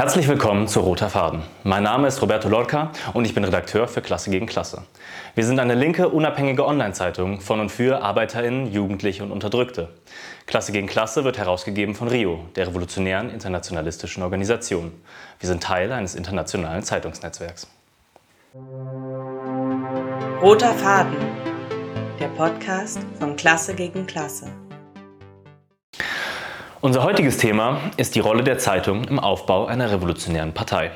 [0.00, 1.42] Herzlich willkommen zu Roter Faden.
[1.62, 4.84] Mein Name ist Roberto Lorca und ich bin Redakteur für Klasse gegen Klasse.
[5.34, 9.90] Wir sind eine linke, unabhängige Online-Zeitung von und für ArbeiterInnen, Jugendliche und Unterdrückte.
[10.46, 14.90] Klasse gegen Klasse wird herausgegeben von RIO, der revolutionären internationalistischen Organisation.
[15.38, 17.66] Wir sind Teil eines internationalen Zeitungsnetzwerks.
[20.40, 21.18] Roter Faden,
[22.18, 24.46] der Podcast von Klasse gegen Klasse.
[26.82, 30.92] Unser heutiges Thema ist die Rolle der Zeitung im Aufbau einer revolutionären Partei.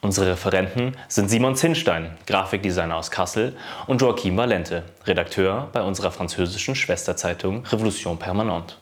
[0.00, 6.74] Unsere Referenten sind Simon Zinnstein, Grafikdesigner aus Kassel, und Joachim Valente, Redakteur bei unserer französischen
[6.74, 8.74] Schwesterzeitung Revolution Permanente.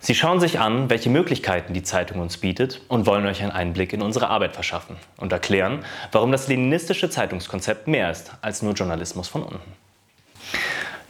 [0.00, 3.92] Sie schauen sich an, welche Möglichkeiten die Zeitung uns bietet und wollen euch einen Einblick
[3.92, 9.28] in unsere Arbeit verschaffen und erklären, warum das leninistische Zeitungskonzept mehr ist als nur Journalismus
[9.28, 9.60] von unten.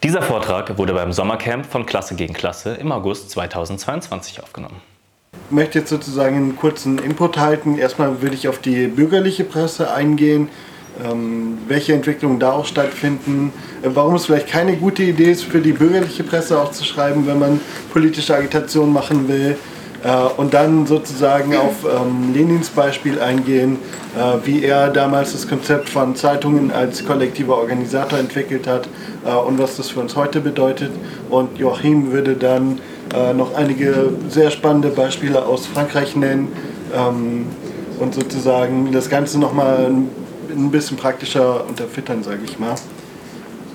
[0.02, 4.80] Dieser Vortrag wurde beim Sommercamp von Klasse gegen Klasse im August 2022 aufgenommen.
[5.50, 7.76] Ich möchte jetzt sozusagen einen kurzen Input halten.
[7.76, 10.48] Erstmal würde ich auf die bürgerliche Presse eingehen,
[11.04, 15.60] ähm, welche Entwicklungen da auch stattfinden, äh, warum es vielleicht keine gute Idee ist, für
[15.60, 17.60] die bürgerliche Presse auch zu schreiben, wenn man
[17.92, 19.58] politische Agitation machen will.
[20.02, 23.78] Äh, und dann sozusagen auf ähm, Lenins Beispiel eingehen,
[24.16, 28.88] äh, wie er damals das Konzept von Zeitungen als kollektiver Organisator entwickelt hat
[29.26, 30.90] äh, und was das für uns heute bedeutet.
[31.28, 32.80] Und Joachim würde dann
[33.36, 36.46] noch einige sehr spannende Beispiele aus Frankreich nennen
[36.94, 37.46] ähm,
[37.98, 39.90] und sozusagen das Ganze nochmal
[40.48, 42.76] ein bisschen praktischer unterfüttern, sage ich mal.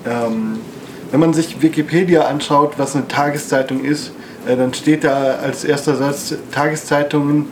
[0.06, 0.60] Ähm,
[1.10, 4.12] wenn man sich Wikipedia anschaut, was eine Tageszeitung ist,
[4.54, 7.48] dann steht da als erster Satz, Tageszeitungen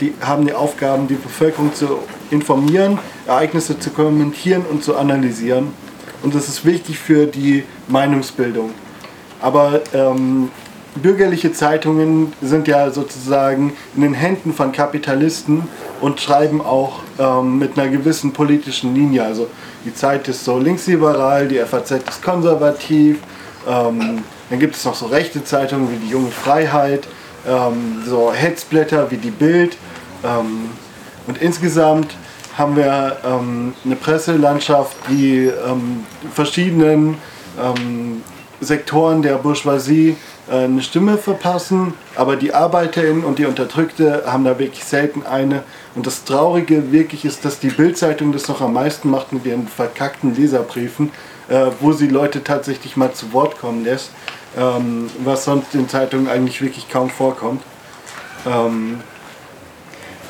[0.00, 1.98] die, haben die Aufgaben, die Bevölkerung zu
[2.30, 5.68] informieren, Ereignisse zu kommentieren und zu analysieren.
[6.22, 8.70] Und das ist wichtig für die Meinungsbildung.
[9.40, 10.50] Aber ähm,
[10.94, 15.64] bürgerliche Zeitungen sind ja sozusagen in den Händen von Kapitalisten
[16.00, 19.24] und schreiben auch ähm, mit einer gewissen politischen Linie.
[19.24, 19.48] Also
[19.84, 23.18] die Zeit ist so linksliberal, die FAZ ist konservativ.
[23.68, 24.22] Ähm,
[24.52, 27.08] dann gibt es noch so rechte Zeitungen wie die Junge Freiheit,
[27.48, 29.78] ähm, so Hetzblätter wie die Bild.
[30.22, 30.68] Ähm,
[31.26, 32.14] und insgesamt
[32.58, 36.04] haben wir ähm, eine Presselandschaft, die ähm,
[36.34, 37.16] verschiedenen
[37.58, 38.22] ähm,
[38.60, 40.16] Sektoren der Bourgeoisie
[40.50, 45.62] äh, eine Stimme verpassen, aber die Arbeiterinnen und die Unterdrückte haben da wirklich selten eine.
[45.94, 49.66] Und das Traurige wirklich ist, dass die Bildzeitung das noch am meisten macht mit ihren
[49.66, 51.10] verkackten Leserbriefen,
[51.48, 54.10] äh, wo sie Leute tatsächlich mal zu Wort kommen lässt
[54.58, 57.62] ähm, was sonst in Zeitungen eigentlich wirklich kaum vorkommt.
[58.46, 59.00] Ähm,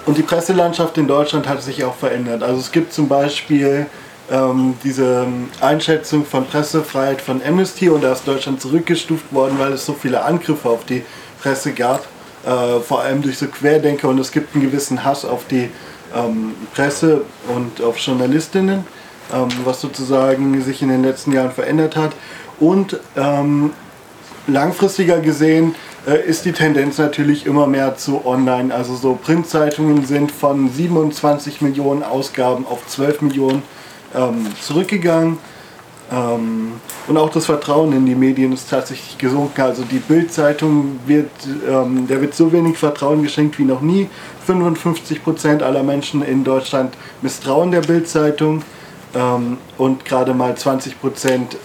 [0.04, 2.42] und die Presselandschaft in Deutschland hat sich auch verändert.
[2.42, 3.86] Also es gibt zum Beispiel
[4.30, 5.26] ähm, diese
[5.60, 10.24] Einschätzung von Pressefreiheit von Amnesty und da ist Deutschland zurückgestuft worden, weil es so viele
[10.24, 11.04] Angriffe auf die
[11.40, 12.06] Presse gab,
[12.44, 15.70] äh, vor allem durch so Querdenker und es gibt einen gewissen Hass auf die
[16.14, 17.22] ähm, Presse
[17.54, 18.84] und auf Journalistinnen,
[19.32, 22.12] ähm, was sozusagen sich in den letzten Jahren verändert hat.
[22.58, 23.70] Und ähm,
[24.46, 25.74] langfristiger gesehen
[26.06, 28.74] äh, ist die Tendenz natürlich immer mehr zu online.
[28.74, 33.62] Also so Printzeitungen sind von 27 Millionen Ausgaben auf 12 Millionen
[34.14, 35.38] ähm, zurückgegangen.
[36.10, 36.72] Ähm,
[37.06, 39.60] und auch das Vertrauen in die Medien ist tatsächlich gesunken.
[39.60, 41.30] Also die Bildzeitung wird,
[41.68, 44.08] ähm, der wird so wenig Vertrauen geschenkt wie noch nie.
[44.46, 48.62] 55% aller Menschen in Deutschland misstrauen der Bildzeitung
[49.14, 50.92] ähm, und gerade mal 20%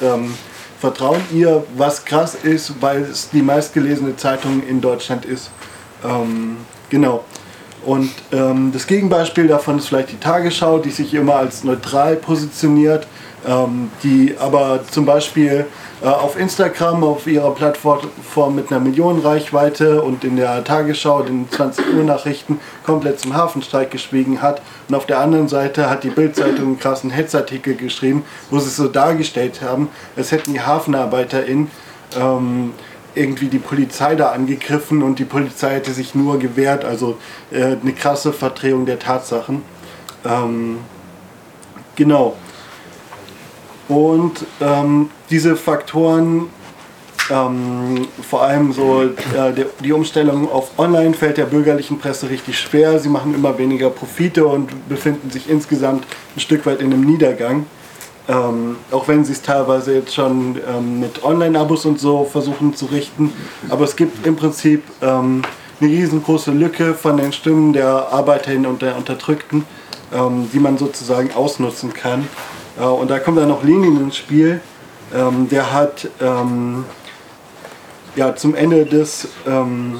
[0.01, 0.33] ähm,
[0.79, 5.49] vertrauen ihr, was krass ist, weil es die meistgelesene Zeitung in Deutschland ist.
[6.03, 6.57] Ähm,
[6.89, 7.23] genau.
[7.85, 13.07] Und ähm, das Gegenbeispiel davon ist vielleicht die Tagesschau, die sich immer als neutral positioniert,
[13.45, 15.65] ähm, die aber zum Beispiel
[16.01, 21.93] äh, auf Instagram, auf ihrer Plattform mit einer Millionenreichweite und in der Tagesschau, den 20
[21.93, 24.61] Uhr Nachrichten, komplett zum Hafenstreik geschwiegen hat.
[24.87, 28.75] Und auf der anderen Seite hat die Bildzeitung einen krassen Hetzartikel geschrieben, wo sie es
[28.75, 31.69] so dargestellt haben, als hätten die HafenarbeiterInnen
[32.19, 32.73] ähm,
[33.15, 36.85] irgendwie die Polizei da angegriffen und die Polizei hätte sich nur gewehrt.
[36.85, 37.17] Also
[37.51, 39.63] äh, eine krasse Verdrehung der Tatsachen.
[40.23, 40.77] Ähm,
[41.95, 42.35] genau.
[43.87, 46.49] Und ähm, diese Faktoren,
[47.29, 52.59] ähm, vor allem so äh, die, die Umstellung auf Online fällt der bürgerlichen Presse richtig
[52.59, 52.99] schwer.
[52.99, 56.05] Sie machen immer weniger Profite und befinden sich insgesamt
[56.35, 57.65] ein Stück weit in einem Niedergang.
[58.29, 62.87] Ähm, auch wenn sie es teilweise jetzt schon ähm, mit Online-Abos und so versuchen zu
[62.87, 63.31] richten.
[63.69, 65.43] Aber es gibt im Prinzip ähm,
[65.79, 69.65] eine riesengroße Lücke von den Stimmen der Arbeiterinnen und der Unterdrückten,
[70.13, 72.27] ähm, die man sozusagen ausnutzen kann.
[72.79, 74.61] Äh, und da kommt dann noch Lenin ins Spiel.
[75.15, 76.85] Ähm, der hat ähm,
[78.15, 79.99] ja, zum Ende des, ähm,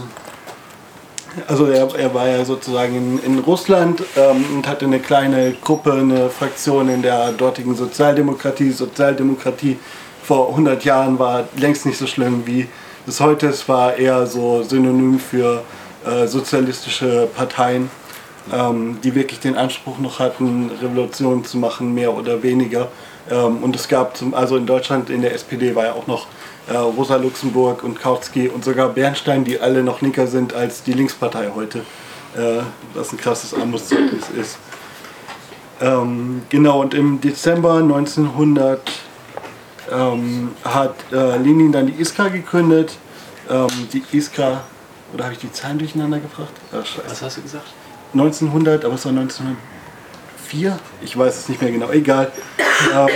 [1.48, 5.94] also er, er war ja sozusagen in, in Russland ähm, und hatte eine kleine Gruppe,
[5.94, 8.72] eine Fraktion in der dortigen Sozialdemokratie.
[8.72, 9.78] Sozialdemokratie
[10.24, 12.68] vor 100 Jahren war längst nicht so schlimm wie
[13.08, 15.64] es heute ist, war eher so synonym für
[16.06, 17.90] äh, sozialistische Parteien,
[18.54, 22.90] ähm, die wirklich den Anspruch noch hatten, Revolutionen zu machen, mehr oder weniger.
[23.30, 26.28] Ähm, und es gab, zum, also in Deutschland in der SPD war ja auch noch
[26.68, 30.94] äh, Rosa Luxemburg und Kautsky und sogar Bernstein, die alle noch linker sind als die
[30.94, 31.80] Linkspartei heute,
[32.36, 32.62] äh,
[32.94, 34.58] was ein krasses Armutszeugnis ist.
[35.80, 38.82] Ähm, genau, und im Dezember 1900
[39.92, 42.98] ähm, hat äh, Lenin dann die Iskra gegründet.
[43.50, 44.62] Ähm, die Iskra,
[45.14, 46.52] oder habe ich die Zahlen durcheinander gebracht?
[46.74, 47.68] Ach, Was hast du gesagt?
[48.20, 52.32] 1900, aber es war 1904, ich weiß es nicht mehr genau, egal.
[52.94, 53.10] Ähm,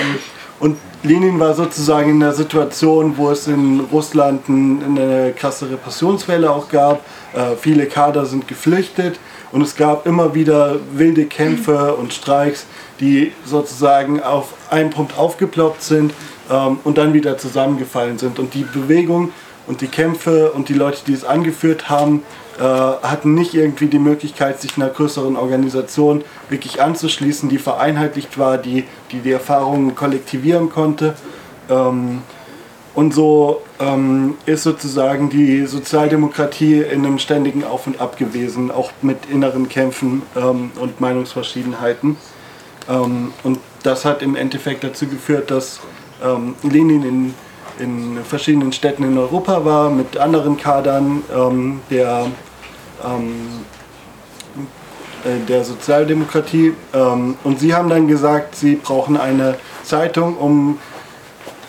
[0.59, 6.69] und Lenin war sozusagen in der Situation, wo es in Russland eine krasse Repressionswelle auch
[6.69, 7.01] gab.
[7.33, 9.19] Äh, viele Kader sind geflüchtet
[9.51, 12.67] und es gab immer wieder wilde Kämpfe und Streiks,
[12.99, 16.13] die sozusagen auf einen Punkt aufgeploppt sind
[16.51, 18.37] ähm, und dann wieder zusammengefallen sind.
[18.37, 19.31] Und die Bewegung
[19.65, 22.23] und die Kämpfe und die Leute, die es angeführt haben,
[22.61, 28.59] äh, hatten nicht irgendwie die Möglichkeit, sich einer größeren Organisation wirklich anzuschließen, die vereinheitlicht war,
[28.59, 31.15] die die, die Erfahrungen kollektivieren konnte.
[31.69, 32.21] Ähm,
[32.93, 38.91] und so ähm, ist sozusagen die Sozialdemokratie in einem ständigen Auf und Ab gewesen, auch
[39.01, 42.17] mit inneren Kämpfen ähm, und Meinungsverschiedenheiten.
[42.87, 45.79] Ähm, und das hat im Endeffekt dazu geführt, dass
[46.23, 47.33] ähm, Lenin in,
[47.79, 52.27] in verschiedenen Städten in Europa war, mit anderen Kadern ähm, der,
[53.05, 53.65] ähm,
[55.23, 56.73] äh, der Sozialdemokratie.
[56.93, 60.79] Ähm, und sie haben dann gesagt, sie brauchen eine Zeitung, um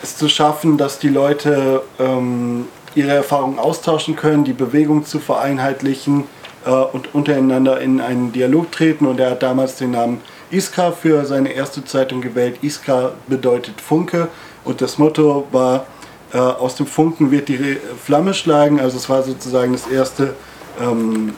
[0.01, 2.65] es zu schaffen, dass die Leute ähm,
[2.95, 6.25] ihre Erfahrungen austauschen können, die Bewegung zu vereinheitlichen
[6.65, 9.05] äh, und untereinander in einen Dialog treten.
[9.05, 10.21] Und er hat damals den Namen
[10.51, 12.63] Iskra für seine erste Zeitung gewählt.
[12.63, 14.29] Iskra bedeutet Funke
[14.63, 15.85] und das Motto war,
[16.33, 18.79] äh, aus dem Funken wird die Flamme schlagen.
[18.79, 20.35] Also es war sozusagen das erste
[20.81, 21.33] ähm,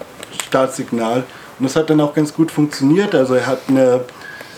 [0.47, 1.23] Startsignal.
[1.59, 3.15] Und das hat dann auch ganz gut funktioniert.
[3.15, 4.01] Also er hat eine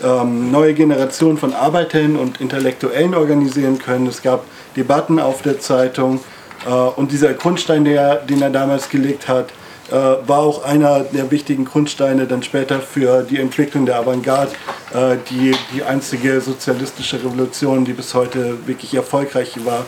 [0.02, 4.06] ähm, neue Generation von Arbeitern und Intellektuellen organisieren können.
[4.06, 4.44] Es gab
[4.76, 6.20] Debatten auf der Zeitung.
[6.66, 9.50] Äh, und dieser Grundstein, der, den er damals gelegt hat,
[9.90, 14.52] äh, war auch einer der wichtigen Grundsteine dann später für die Entwicklung der Avantgarde,
[14.92, 19.86] äh, die die einzige sozialistische Revolution, die bis heute wirklich erfolgreich war,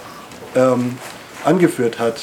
[0.54, 0.96] ähm,
[1.44, 2.22] angeführt hat.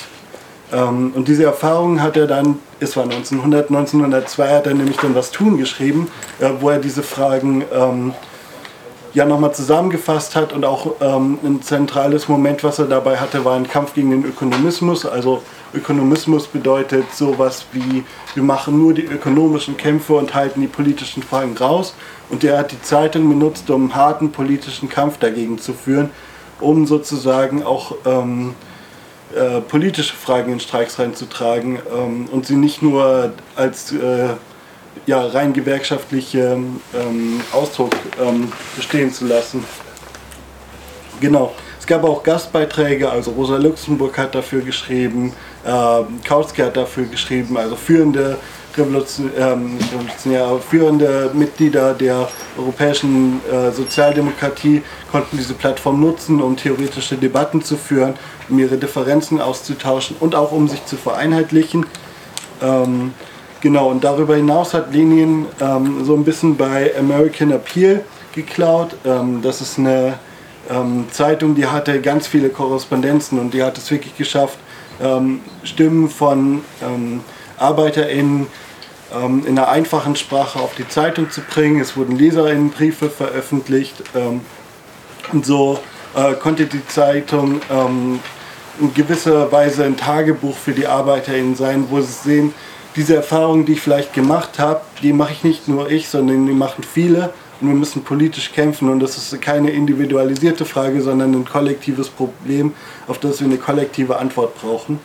[0.71, 5.15] Ähm, und diese Erfahrung hat er dann, es war 1900, 1902 hat er nämlich dann
[5.15, 6.09] was tun geschrieben,
[6.39, 8.13] äh, wo er diese Fragen ähm,
[9.13, 13.55] ja nochmal zusammengefasst hat und auch ähm, ein zentrales Moment, was er dabei hatte, war
[13.55, 15.41] ein Kampf gegen den Ökonomismus, also
[15.73, 18.03] Ökonomismus bedeutet sowas wie,
[18.33, 21.93] wir machen nur die ökonomischen Kämpfe und halten die politischen Fragen raus.
[22.29, 26.09] Und der hat die Zeitung benutzt, um einen harten politischen Kampf dagegen zu führen,
[26.59, 28.55] um sozusagen auch ähm,
[29.35, 34.29] äh, politische Fragen in Streiks reinzutragen ähm, und sie nicht nur als äh,
[35.05, 36.57] ja, rein gewerkschaftliche
[36.93, 37.91] ähm, Ausdruck
[38.21, 39.63] ähm, bestehen zu lassen.
[41.19, 41.53] Genau.
[41.79, 45.33] Es gab auch Gastbeiträge, also Rosa Luxemburg hat dafür geschrieben,
[45.63, 45.69] äh,
[46.27, 48.37] Kautsky hat dafür geschrieben, also führende
[48.77, 49.79] Revolution, ähm,
[50.69, 58.13] führende Mitglieder der europäischen äh, Sozialdemokratie konnten diese Plattform nutzen, um theoretische Debatten zu führen,
[58.49, 61.85] um ihre Differenzen auszutauschen und auch um sich zu vereinheitlichen.
[62.61, 63.13] Ähm,
[63.61, 68.95] genau, und darüber hinaus hat Lenin ähm, so ein bisschen bei American Appeal geklaut.
[69.05, 70.19] Ähm, das ist eine
[70.69, 74.57] ähm, Zeitung, die hatte ganz viele Korrespondenzen und die hat es wirklich geschafft,
[75.01, 77.21] ähm, Stimmen von ähm,
[77.57, 78.47] ArbeiterInnen
[79.09, 81.79] in einer einfachen Sprache auf die Zeitung zu bringen.
[81.79, 84.03] Es wurden LeserInnenbriefe veröffentlicht
[85.31, 85.79] und so
[86.17, 88.19] äh, konnte die Zeitung ähm,
[88.79, 92.53] in gewisser Weise ein Tagebuch für die ArbeiterInnen sein, wo sie sehen,
[92.95, 96.53] diese Erfahrungen, die ich vielleicht gemacht habe, die mache ich nicht nur ich, sondern die
[96.53, 97.31] machen viele
[97.61, 102.73] und wir müssen politisch kämpfen und das ist keine individualisierte Frage, sondern ein kollektives Problem,
[103.07, 104.99] auf das wir eine kollektive Antwort brauchen.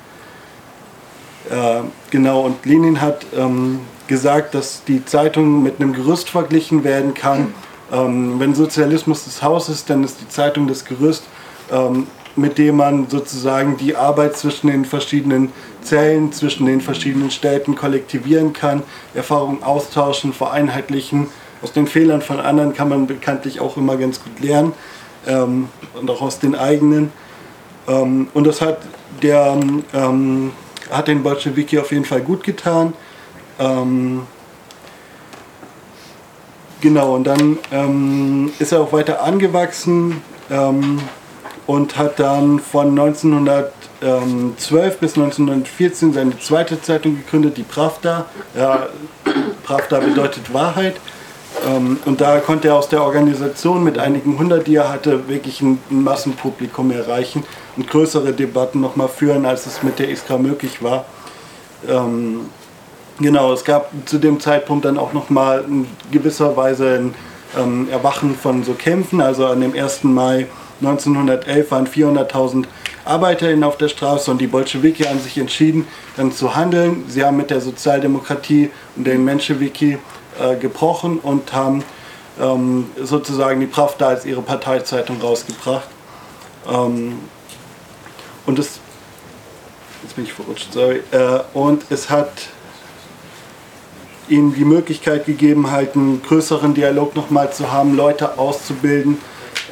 [1.51, 7.15] Äh, genau, und Lenin hat ähm, gesagt, dass die Zeitung mit einem Gerüst verglichen werden
[7.15, 7.53] kann.
[7.93, 11.25] Ähm, wenn Sozialismus das Haus ist, dann ist die Zeitung das Gerüst,
[11.71, 17.75] ähm, mit dem man sozusagen die Arbeit zwischen den verschiedenen Zellen, zwischen den verschiedenen Städten
[17.75, 18.83] kollektivieren kann,
[19.15, 21.29] Erfahrungen austauschen, vereinheitlichen
[21.63, 24.73] aus den Fehlern von anderen kann man bekanntlich auch immer ganz gut lernen
[25.27, 27.13] ähm, und auch aus den eigenen.
[27.87, 28.79] Ähm, und das hat,
[29.23, 29.57] der,
[29.95, 30.51] ähm,
[30.91, 32.95] hat den Bolschewiki auf jeden Fall gut getan.
[33.61, 34.27] Ähm,
[36.81, 40.21] genau, und dann ähm, ist er auch weiter angewachsen
[40.51, 41.01] ähm,
[41.67, 48.27] und hat dann von 1912 bis 1914 seine zweite Zeitung gegründet, die Pravda.
[48.57, 48.89] Ja,
[49.65, 50.97] Pravda bedeutet Wahrheit.
[51.67, 55.61] Ähm, und da konnte er aus der Organisation mit einigen hundert, die er hatte, wirklich
[55.61, 57.45] ein, Massenpublikum erreichen
[57.77, 61.05] und größere Debatten nochmal führen, als es mit der Iskra möglich war.
[61.89, 62.47] Ähm,
[63.21, 67.15] genau, es gab zu dem Zeitpunkt dann auch nochmal in gewisser Weise ein
[67.59, 69.21] ähm, Erwachen von so Kämpfen.
[69.21, 70.05] Also an dem 1.
[70.05, 70.47] Mai
[70.85, 72.65] 1911 waren 400.000
[73.05, 75.87] ArbeiterInnen auf der Straße und die Bolschewiki haben sich entschieden,
[76.17, 77.05] dann zu handeln.
[77.09, 79.99] Sie haben mit der Sozialdemokratie und den Menschewiki
[80.41, 81.85] äh, gebrochen und haben
[82.41, 85.89] ähm, sozusagen die Pravda als ihre Parteizeitung rausgebracht.
[86.71, 87.19] Ähm,
[88.47, 88.81] und es,
[90.03, 92.31] jetzt bin ich verrutscht, sorry, äh, und es hat
[94.29, 99.19] ihnen die Möglichkeit gegeben, halt einen größeren Dialog nochmal zu haben, Leute auszubilden.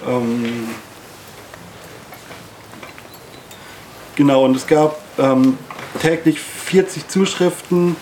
[0.06, 0.68] Ähm,
[4.20, 5.56] genau, und es gab ähm,
[5.98, 7.96] täglich 40 Zuschriften,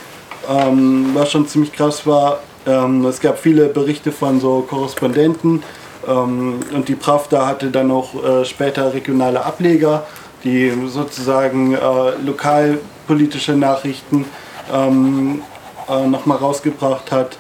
[0.49, 2.41] ähm, was schon ziemlich krass war.
[2.67, 5.63] Ähm, es gab viele Berichte von so Korrespondenten
[6.09, 10.07] ähm, und die Pravda hatte dann auch äh, später regionale Ableger,
[10.43, 11.79] die sozusagen äh,
[12.27, 14.25] lokalpolitische Nachrichten
[14.75, 15.43] ähm,
[15.89, 17.39] äh, nochmal rausgebracht hat.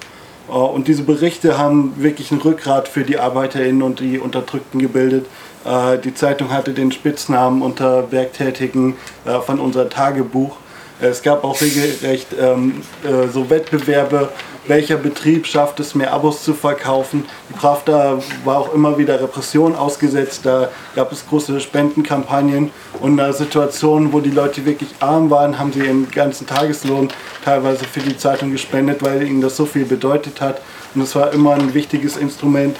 [0.48, 5.26] Äh, und diese Berichte haben wirklich ein Rückgrat für die ArbeiterInnen und die Unterdrückten gebildet.
[5.64, 10.56] Äh, die Zeitung hatte den Spitznamen unter Werktätigen äh, von unser Tagebuch.
[11.00, 14.30] Es gab auch regelrecht ähm, äh, so Wettbewerbe,
[14.66, 17.24] welcher Betrieb schafft es, mehr Abos zu verkaufen.
[17.48, 20.40] Die Pravda war auch immer wieder Repression ausgesetzt.
[20.44, 25.58] Da gab es große Spendenkampagnen und in einer Situation, wo die Leute wirklich arm waren,
[25.58, 27.08] haben sie ihren ganzen Tageslohn
[27.44, 30.60] teilweise für die Zeitung gespendet, weil ihnen das so viel bedeutet hat.
[30.96, 32.76] Und es war immer ein wichtiges Instrument,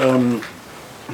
[0.00, 0.40] ähm,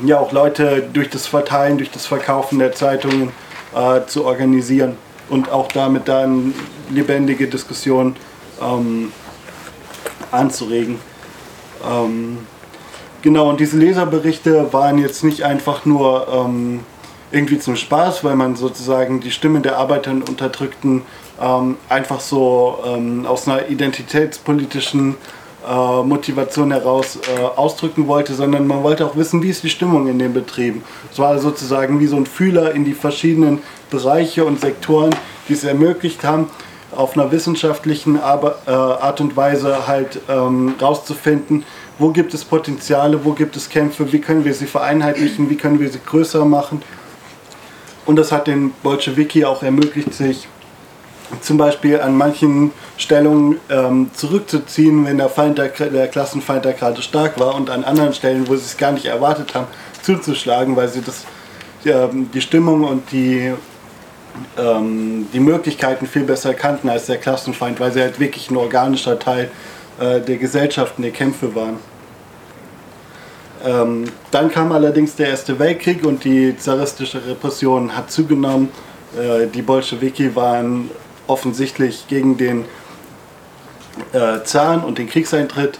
[0.04, 3.32] ja auch Leute durch das Verteilen, durch das Verkaufen der Zeitungen
[3.74, 4.96] äh, zu organisieren
[5.28, 6.54] und auch damit dann
[6.90, 8.16] lebendige Diskussionen
[8.60, 9.12] ähm,
[10.30, 10.98] anzuregen.
[11.88, 12.38] Ähm,
[13.22, 16.80] genau, und diese Leserberichte waren jetzt nicht einfach nur ähm,
[17.32, 21.02] irgendwie zum Spaß, weil man sozusagen die Stimme der Arbeiter und Unterdrückten
[21.40, 25.16] ähm, einfach so ähm, aus einer identitätspolitischen
[25.68, 30.08] äh, Motivation heraus äh, ausdrücken wollte, sondern man wollte auch wissen, wie ist die Stimmung
[30.08, 30.82] in den Betrieben.
[31.12, 35.14] Es war sozusagen wie so ein Fühler in die verschiedenen Bereiche und Sektoren,
[35.48, 36.48] die es ermöglicht haben,
[36.92, 41.64] auf einer wissenschaftlichen äh, Art und Weise halt ähm, rauszufinden,
[41.98, 45.78] wo gibt es Potenziale, wo gibt es Kämpfe, wie können wir sie vereinheitlichen, wie können
[45.78, 46.82] wir sie größer machen.
[48.06, 50.48] Und das hat den Bolschewiki auch ermöglicht, sich
[51.40, 57.00] zum Beispiel an manchen Stellungen ähm, zurückzuziehen, wenn der, Feind der, der Klassenfeind da gerade
[57.02, 59.66] stark war und an anderen Stellen, wo sie es gar nicht erwartet haben,
[60.02, 61.24] zuzuschlagen, weil sie das,
[61.84, 63.52] ähm, die Stimmung und die
[64.58, 69.18] ähm, die Möglichkeiten viel besser kannten als der Klassenfeind, weil sie halt wirklich ein organischer
[69.18, 69.50] Teil
[69.98, 71.78] äh, der Gesellschaften, der Kämpfe waren.
[73.64, 78.70] Ähm, dann kam allerdings der Erste Weltkrieg und die zaristische Repression hat zugenommen.
[79.18, 80.90] Äh, die Bolschewiki waren
[81.30, 82.64] offensichtlich gegen den
[84.12, 85.78] äh, Zaren und den Kriegseintritt,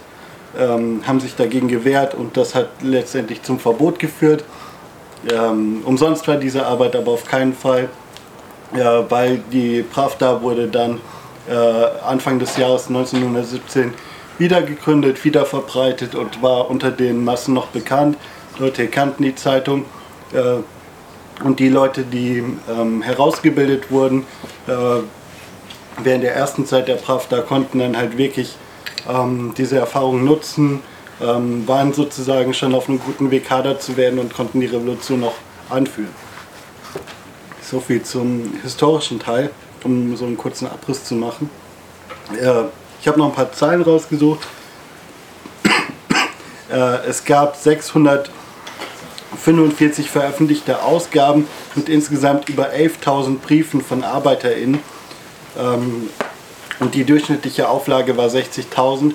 [0.59, 4.45] ähm, haben sich dagegen gewehrt und das hat letztendlich zum Verbot geführt.
[5.31, 7.89] Ähm, umsonst war diese Arbeit aber auf keinen Fall
[8.77, 11.01] ja, weil die Pravda wurde dann
[11.49, 11.55] äh,
[12.07, 13.93] Anfang des Jahres 1917
[14.39, 18.17] wieder gegründet, wieder verbreitet und war unter den Massen noch bekannt.
[18.59, 19.85] Leute kannten die Zeitung
[20.33, 24.25] äh, und die Leute, die ähm, herausgebildet wurden
[24.67, 24.73] äh,
[26.03, 28.57] während der ersten Zeit der Pravda, konnten dann halt wirklich
[29.09, 30.81] ähm, diese Erfahrung nutzen,
[31.21, 35.21] ähm, waren sozusagen schon auf einem guten Weg, Kader zu werden und konnten die Revolution
[35.21, 35.35] noch
[35.69, 36.11] anführen.
[37.63, 39.51] So viel zum historischen Teil,
[39.85, 41.49] um so einen kurzen Abriss zu machen.
[42.33, 42.65] Äh,
[43.01, 44.41] ich habe noch ein paar Zahlen rausgesucht.
[46.71, 54.79] Äh, es gab 645 veröffentlichte Ausgaben mit insgesamt über 11.000 Briefen von ArbeiterInnen.
[55.59, 56.09] Ähm,
[56.79, 59.13] und die durchschnittliche Auflage war 60.000.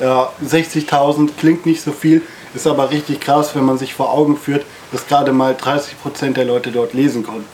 [0.00, 2.22] 60.000 klingt nicht so viel,
[2.54, 6.46] ist aber richtig krass, wenn man sich vor Augen führt, dass gerade mal 30% der
[6.46, 7.44] Leute dort lesen konnten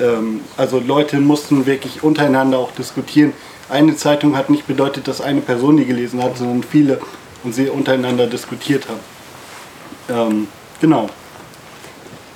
[0.00, 3.32] ähm, also Leute mussten wirklich untereinander auch diskutieren.
[3.68, 7.00] Eine Zeitung hat nicht bedeutet, dass eine Person die gelesen hat, sondern viele
[7.44, 10.30] und sie untereinander diskutiert haben.
[10.32, 10.48] Ähm,
[10.80, 11.08] genau.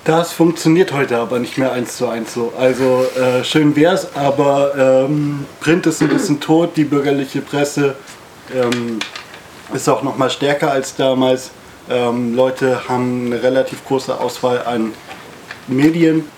[0.07, 2.53] Das funktioniert heute aber nicht mehr eins zu eins so.
[2.57, 7.97] Also äh, schön wär's, aber ähm, Print ist ein bisschen tot, die bürgerliche Presse
[8.55, 9.01] ähm,
[9.75, 11.51] ist auch noch mal stärker als damals.
[11.91, 14.93] Ähm, Leute haben eine relativ große Auswahl an
[15.67, 16.31] Medien.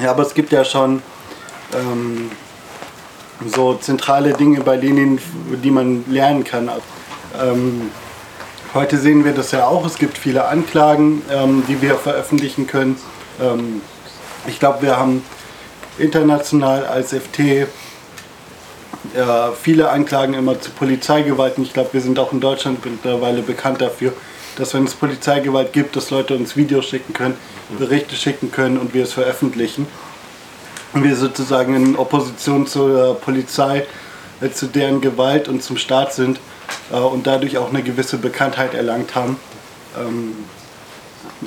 [0.00, 1.02] Ja, aber es gibt ja schon
[1.74, 2.30] ähm,
[3.54, 5.20] so zentrale Dinge, bei denen
[5.62, 6.70] die man lernen kann.
[7.38, 7.90] Ähm,
[8.74, 9.86] Heute sehen wir das ja auch.
[9.86, 12.98] Es gibt viele Anklagen, ähm, die wir veröffentlichen können.
[13.40, 13.80] Ähm,
[14.46, 15.24] ich glaube, wir haben
[15.96, 17.66] international als FT äh,
[19.58, 21.56] viele Anklagen immer zu Polizeigewalt.
[21.56, 24.12] ich glaube, wir sind auch in Deutschland mittlerweile bekannt dafür,
[24.56, 27.38] dass wenn es Polizeigewalt gibt, dass Leute uns Videos schicken können,
[27.78, 29.86] Berichte schicken können und wir es veröffentlichen.
[30.92, 33.86] Und wir sozusagen in Opposition zur Polizei,
[34.42, 36.38] äh, zu deren Gewalt und zum Staat sind
[36.90, 39.36] und dadurch auch eine gewisse Bekanntheit erlangt haben.
[39.96, 40.34] Ähm,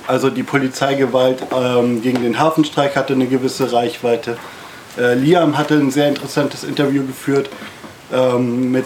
[0.07, 4.37] also die Polizeigewalt ähm, gegen den Hafenstreik hatte eine gewisse Reichweite.
[4.97, 7.49] Äh, Liam hatte ein sehr interessantes Interview geführt
[8.13, 8.85] ähm, mit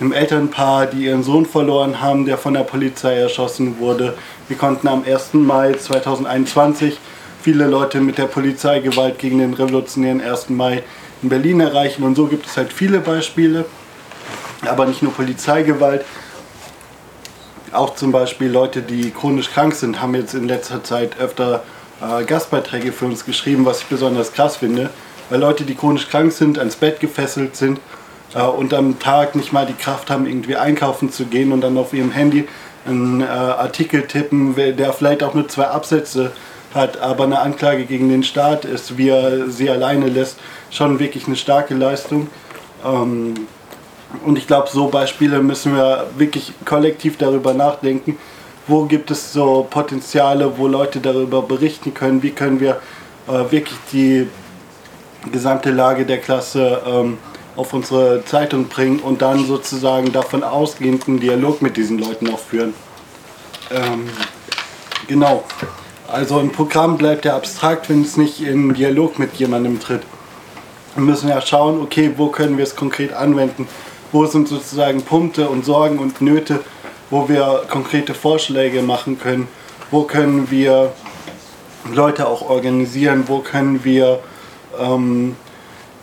[0.00, 4.14] einem Elternpaar, die ihren Sohn verloren haben, der von der Polizei erschossen wurde.
[4.46, 5.34] Wir konnten am 1.
[5.34, 6.98] Mai 2021
[7.42, 10.50] viele Leute mit der Polizeigewalt gegen den revolutionären 1.
[10.50, 10.84] Mai
[11.22, 13.64] in Berlin erreichen und so gibt es halt viele Beispiele
[14.66, 16.04] aber nicht nur Polizeigewalt.
[17.72, 21.62] Auch zum Beispiel Leute, die chronisch krank sind, haben jetzt in letzter Zeit öfter
[22.00, 24.90] äh, Gastbeiträge für uns geschrieben, was ich besonders krass finde.
[25.30, 27.78] Weil Leute, die chronisch krank sind, ans Bett gefesselt sind
[28.34, 31.76] äh, und am Tag nicht mal die Kraft haben, irgendwie einkaufen zu gehen und dann
[31.76, 32.48] auf ihrem Handy
[32.86, 36.32] einen äh, Artikel tippen, der vielleicht auch nur zwei Absätze
[36.74, 40.38] hat, aber eine Anklage gegen den Staat ist, wie er sie alleine lässt,
[40.70, 42.28] schon wirklich eine starke Leistung.
[42.84, 43.34] Ähm,
[44.24, 48.16] und ich glaube, so Beispiele müssen wir wirklich kollektiv darüber nachdenken,
[48.66, 52.80] wo gibt es so Potenziale, wo Leute darüber berichten können, wie können wir
[53.26, 54.28] äh, wirklich die
[55.32, 57.18] gesamte Lage der Klasse ähm,
[57.56, 62.38] auf unsere Zeitung bringen und dann sozusagen davon ausgehend einen Dialog mit diesen Leuten auch
[62.38, 62.72] führen.
[63.70, 64.08] Ähm,
[65.06, 65.44] genau.
[66.06, 70.02] Also ein Programm bleibt ja abstrakt, wenn es nicht in Dialog mit jemandem tritt.
[70.94, 73.68] Wir müssen ja schauen, okay, wo können wir es konkret anwenden
[74.12, 76.60] wo sind sozusagen Punkte und Sorgen und Nöte,
[77.10, 79.48] wo wir konkrete Vorschläge machen können,
[79.90, 80.92] wo können wir
[81.92, 84.20] Leute auch organisieren, wo können wir
[84.78, 85.36] ähm,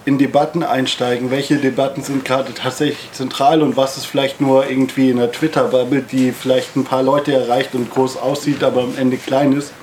[0.06, 5.10] in Debatten einsteigen, welche Debatten sind gerade tatsächlich zentral und was ist vielleicht nur irgendwie
[5.10, 9.18] in der Twitter-Bubble, die vielleicht ein paar Leute erreicht und groß aussieht, aber am Ende
[9.18, 9.74] klein ist.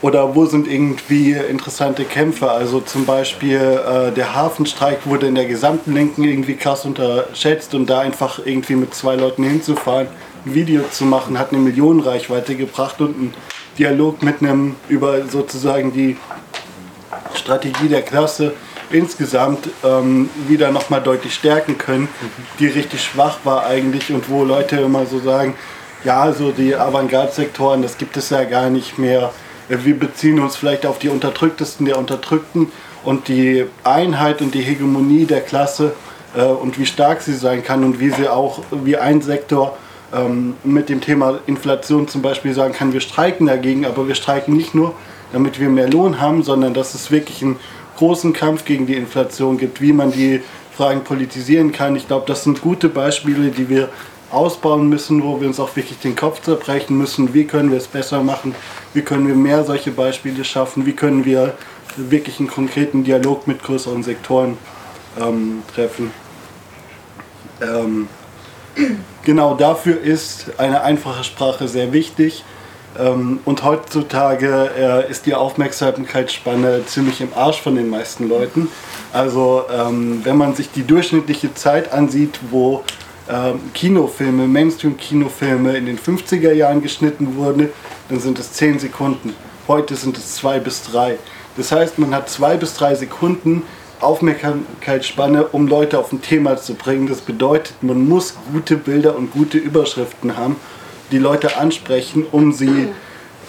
[0.00, 2.50] Oder wo sind irgendwie interessante Kämpfe?
[2.50, 7.90] Also zum Beispiel äh, der Hafenstreik wurde in der gesamten Linken irgendwie krass unterschätzt und
[7.90, 10.06] da einfach irgendwie mit zwei Leuten hinzufahren,
[10.46, 13.34] ein Video zu machen, hat eine Millionenreichweite gebracht und einen
[13.76, 16.16] Dialog mit einem über sozusagen die
[17.34, 18.52] Strategie der Klasse
[18.90, 22.08] insgesamt ähm, wieder nochmal deutlich stärken können,
[22.60, 25.54] die richtig schwach war eigentlich und wo Leute immer so sagen,
[26.04, 29.32] ja, so die Avantgarde-Sektoren, das gibt es ja gar nicht mehr
[29.68, 32.72] wir beziehen uns vielleicht auf die Unterdrücktesten der Unterdrückten
[33.04, 35.92] und die Einheit und die Hegemonie der Klasse
[36.36, 39.76] äh, und wie stark sie sein kann und wie sie auch, wie ein Sektor
[40.14, 44.56] ähm, mit dem Thema Inflation zum Beispiel sagen kann, wir streiken dagegen, aber wir streiken
[44.56, 44.94] nicht nur,
[45.32, 47.56] damit wir mehr Lohn haben, sondern dass es wirklich einen
[47.96, 50.40] großen Kampf gegen die Inflation gibt, wie man die
[50.74, 51.96] Fragen politisieren kann.
[51.96, 53.88] Ich glaube, das sind gute Beispiele, die wir
[54.30, 57.86] ausbauen müssen, wo wir uns auch wirklich den Kopf zerbrechen müssen, wie können wir es
[57.86, 58.54] besser machen,
[58.94, 61.54] wie können wir mehr solche Beispiele schaffen, wie können wir
[61.96, 64.58] wirklich einen konkreten Dialog mit größeren Sektoren
[65.20, 66.10] ähm, treffen.
[67.60, 68.08] Ähm,
[69.24, 72.44] genau dafür ist eine einfache Sprache sehr wichtig.
[72.98, 78.68] Ähm, und heutzutage äh, ist die Aufmerksamkeitsspanne ziemlich im Arsch von den meisten Leuten.
[79.12, 82.82] Also ähm, wenn man sich die durchschnittliche Zeit ansieht, wo
[83.28, 87.68] ähm, Kinofilme, Mainstream-Kinofilme in den 50er Jahren geschnitten wurden,
[88.08, 89.34] dann sind es 10 Sekunden.
[89.66, 91.18] Heute sind es 2 bis 3.
[91.56, 93.62] Das heißt, man hat 2 bis 3 Sekunden
[94.00, 97.08] Aufmerksamkeitsspanne, um Leute auf ein Thema zu bringen.
[97.08, 100.56] Das bedeutet, man muss gute Bilder und gute Überschriften haben,
[101.10, 102.88] die Leute ansprechen, um sie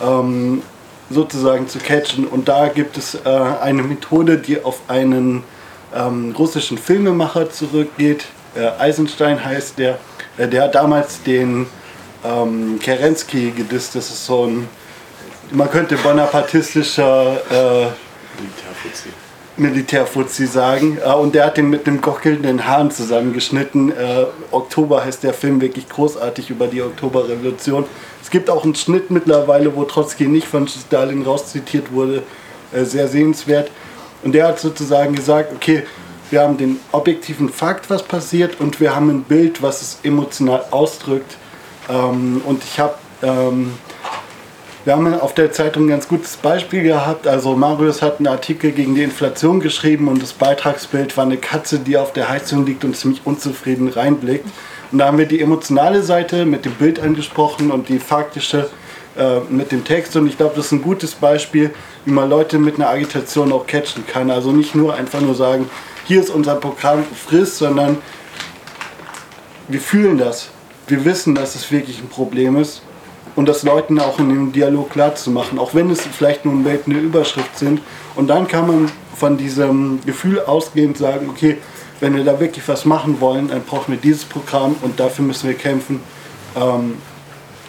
[0.01, 0.61] ähm,
[1.09, 2.25] sozusagen zu catchen.
[2.25, 5.43] Und da gibt es äh, eine Methode, die auf einen
[5.95, 9.97] ähm, russischen Filmemacher zurückgeht, äh, Eisenstein heißt der,
[10.38, 11.67] äh, der hat damals den
[12.23, 13.95] ähm, Kerensky gedisst.
[13.95, 14.67] Das ist so ein,
[15.51, 17.41] man könnte bonapartistischer.
[17.51, 17.88] Äh,
[19.59, 20.97] Militärfuzzi sagen.
[21.03, 23.91] Äh, und der hat den mit einem gockelnden Hahn zusammengeschnitten.
[23.91, 27.85] Äh, Oktober heißt der Film wirklich großartig über die Oktoberrevolution.
[28.21, 32.23] Es gibt auch einen Schnitt mittlerweile, wo Trotzki nicht von Stalin rauszitiert wurde.
[32.71, 33.69] Äh, sehr sehenswert.
[34.23, 35.83] Und der hat sozusagen gesagt, okay,
[36.29, 40.63] wir haben den objektiven Fakt, was passiert, und wir haben ein Bild, was es emotional
[40.71, 41.37] ausdrückt.
[41.89, 43.73] Ähm, und ich habe ähm,
[44.85, 47.27] wir haben auf der Zeitung ein ganz gutes Beispiel gehabt.
[47.27, 51.79] Also Marius hat einen Artikel gegen die Inflation geschrieben und das Beitragsbild war eine Katze,
[51.79, 54.47] die auf der Heizung liegt und ziemlich unzufrieden reinblickt.
[54.91, 58.69] Und da haben wir die emotionale Seite mit dem Bild angesprochen und die faktische
[59.17, 60.15] äh, mit dem Text.
[60.15, 61.71] Und ich glaube, das ist ein gutes Beispiel,
[62.05, 64.31] wie man Leute mit einer Agitation auch catchen kann.
[64.31, 65.69] Also nicht nur einfach nur sagen,
[66.10, 68.00] hier ist unser Programm, friss, sondern
[69.67, 70.50] wir fühlen das.
[70.88, 72.82] Wir wissen, dass es wirklich ein Problem ist
[73.36, 76.56] und das Leuten auch in dem Dialog klar zu machen, auch wenn es vielleicht nur
[76.56, 77.82] eine Überschrift sind.
[78.15, 81.58] Und dann kann man von diesem Gefühl ausgehend sagen, okay,
[82.00, 85.48] wenn wir da wirklich was machen wollen, dann brauchen wir dieses Programm und dafür müssen
[85.48, 86.02] wir kämpfen.
[86.56, 86.95] Ähm,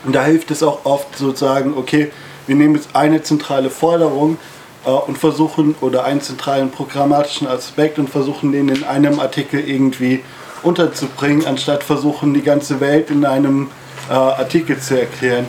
[0.06, 2.10] und da hilft es auch oft sozusagen, okay,
[2.46, 4.38] wir nehmen jetzt eine zentrale Forderung
[4.84, 10.20] äh, und versuchen, oder einen zentralen programmatischen Aspekt und versuchen den in einem Artikel irgendwie
[10.62, 13.68] unterzubringen, anstatt versuchen, die ganze Welt in einem
[14.08, 15.46] äh, Artikel zu erklären.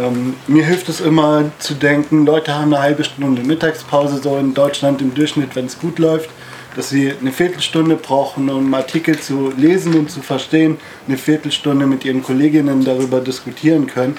[0.00, 4.52] Ähm, mir hilft es immer zu denken, Leute haben eine halbe Stunde Mittagspause, so in
[4.52, 6.30] Deutschland im Durchschnitt, wenn es gut läuft,
[6.74, 12.04] dass sie eine Viertelstunde brauchen, um Artikel zu lesen und zu verstehen, eine Viertelstunde mit
[12.04, 14.16] ihren Kolleginnen darüber diskutieren können.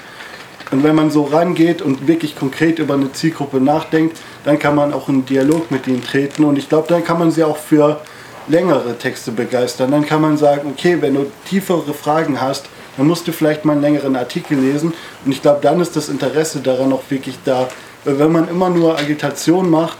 [0.70, 4.92] Und wenn man so rangeht und wirklich konkret über eine Zielgruppe nachdenkt, dann kann man
[4.92, 6.44] auch in Dialog mit ihnen treten.
[6.44, 8.00] Und ich glaube, dann kann man sie auch für
[8.48, 9.92] längere Texte begeistern.
[9.92, 13.74] Dann kann man sagen, okay, wenn du tiefere Fragen hast, dann musst du vielleicht mal
[13.74, 14.92] einen längeren Artikel lesen.
[15.24, 17.68] Und ich glaube, dann ist das Interesse daran auch wirklich da.
[18.04, 19.98] Weil wenn man immer nur Agitation macht,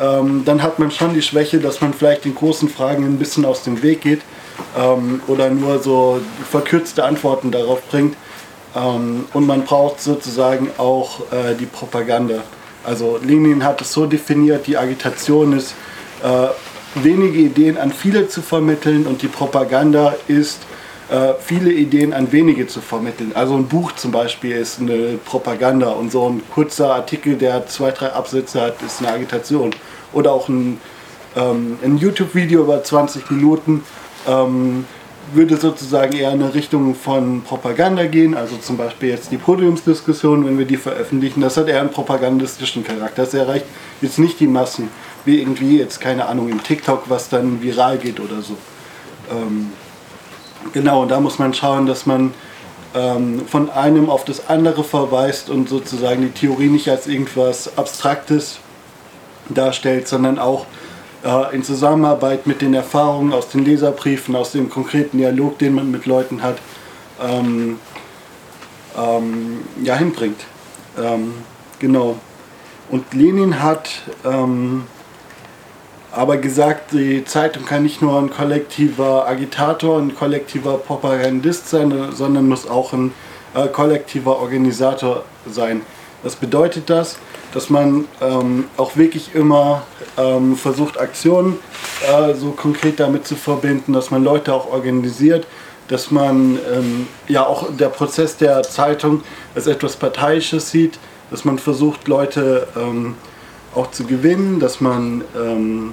[0.00, 3.44] ähm, dann hat man schon die Schwäche, dass man vielleicht den großen Fragen ein bisschen
[3.44, 4.22] aus dem Weg geht
[4.78, 8.16] ähm, oder nur so verkürzte Antworten darauf bringt.
[8.78, 12.42] Ähm, und man braucht sozusagen auch äh, die Propaganda.
[12.84, 15.74] Also Lenin hat es so definiert, die Agitation ist
[16.22, 16.48] äh,
[16.94, 20.60] wenige Ideen an viele zu vermitteln und die Propaganda ist
[21.10, 23.32] äh, viele Ideen an wenige zu vermitteln.
[23.34, 27.90] Also ein Buch zum Beispiel ist eine Propaganda und so ein kurzer Artikel, der zwei,
[27.90, 29.70] drei Absätze hat, ist eine Agitation.
[30.12, 30.80] Oder auch ein,
[31.36, 33.84] ähm, ein YouTube-Video über 20 Minuten
[34.26, 34.86] ähm,
[35.32, 38.34] würde sozusagen eher in eine Richtung von Propaganda gehen.
[38.34, 42.84] Also zum Beispiel jetzt die Podiumsdiskussion, wenn wir die veröffentlichen, das hat eher einen propagandistischen
[42.84, 43.22] Charakter.
[43.22, 43.66] Das erreicht
[44.00, 44.88] jetzt nicht die Massen,
[45.24, 48.56] wie irgendwie jetzt, keine Ahnung, im TikTok, was dann viral geht oder so.
[49.30, 49.72] Ähm,
[50.72, 52.34] Genau, und da muss man schauen, dass man
[52.94, 58.58] ähm, von einem auf das andere verweist und sozusagen die Theorie nicht als irgendwas Abstraktes
[59.48, 60.66] darstellt, sondern auch
[61.24, 65.90] äh, in Zusammenarbeit mit den Erfahrungen aus den Leserbriefen, aus dem konkreten Dialog, den man
[65.90, 66.58] mit Leuten hat,
[67.22, 67.78] ähm,
[68.96, 70.40] ähm, ja, hinbringt.
[71.00, 71.34] Ähm,
[71.78, 72.16] genau.
[72.90, 73.90] Und Lenin hat
[74.24, 74.84] ähm,
[76.10, 82.48] aber gesagt, die Zeitung kann nicht nur ein kollektiver Agitator, ein kollektiver Propagandist sein, sondern
[82.48, 83.12] muss auch ein
[83.54, 85.82] äh, kollektiver Organisator sein.
[86.22, 87.18] Was bedeutet das?
[87.54, 89.82] Dass man ähm, auch wirklich immer
[90.16, 91.58] ähm, versucht, Aktionen
[92.06, 95.46] äh, so konkret damit zu verbinden, dass man Leute auch organisiert,
[95.88, 99.22] dass man ähm, ja auch der Prozess der Zeitung
[99.54, 100.98] als etwas Parteiisches sieht,
[101.30, 103.14] dass man versucht, Leute ähm,
[103.74, 105.92] auch zu gewinnen, dass man ähm,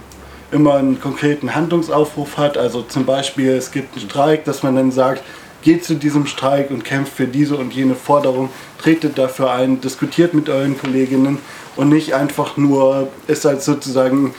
[0.52, 2.58] immer einen konkreten Handlungsaufruf hat.
[2.58, 5.24] Also zum Beispiel, es gibt einen Streik, dass man dann sagt,
[5.65, 10.36] geht zu diesem Streik und kämpft für diese und jene Forderung, tretet dafür ein, diskutiert
[10.36, 11.39] mit euren Kolleginnen
[11.75, 14.36] und nicht einfach nur es als sozusagen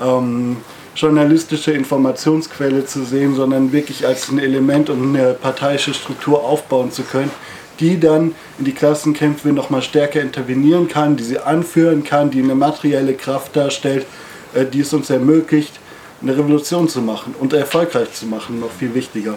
[0.00, 0.58] ähm,
[0.94, 7.02] journalistische Informationsquelle zu sehen, sondern wirklich als ein Element, um eine parteiische Struktur aufbauen zu
[7.02, 7.32] können,
[7.80, 12.54] die dann in die Klassenkämpfe nochmal stärker intervenieren kann, die sie anführen kann, die eine
[12.54, 14.06] materielle Kraft darstellt,
[14.54, 15.80] äh, die es uns ermöglicht,
[16.22, 19.36] eine Revolution zu machen und erfolgreich zu machen, noch viel wichtiger.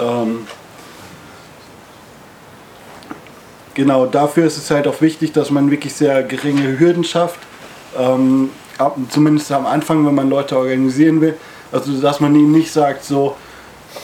[0.00, 0.46] Ähm
[3.74, 7.40] genau, dafür ist es halt auch wichtig, dass man wirklich sehr geringe Hürden schafft.
[7.98, 8.50] Ähm,
[9.10, 11.36] zumindest am Anfang, wenn man Leute organisieren will.
[11.72, 13.36] Also, dass man ihnen nicht sagt, so,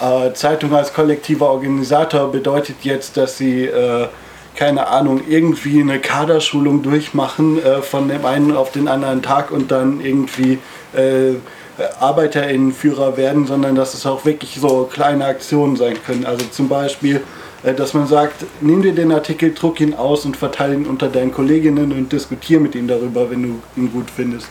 [0.01, 4.09] äh, Zeitung als kollektiver Organisator bedeutet jetzt, dass sie, äh,
[4.55, 9.71] keine Ahnung, irgendwie eine Kaderschulung durchmachen äh, von dem einen auf den anderen Tag und
[9.71, 10.59] dann irgendwie
[10.95, 11.35] äh,
[12.01, 16.25] ArbeiterInnenführer werden, sondern dass es auch wirklich so kleine Aktionen sein können.
[16.25, 17.23] Also zum Beispiel,
[17.63, 21.09] äh, dass man sagt, nimm dir den Artikel, druck ihn aus und verteile ihn unter
[21.09, 24.49] deinen Kolleginnen und diskutiere mit ihnen darüber, wenn du ihn gut findest.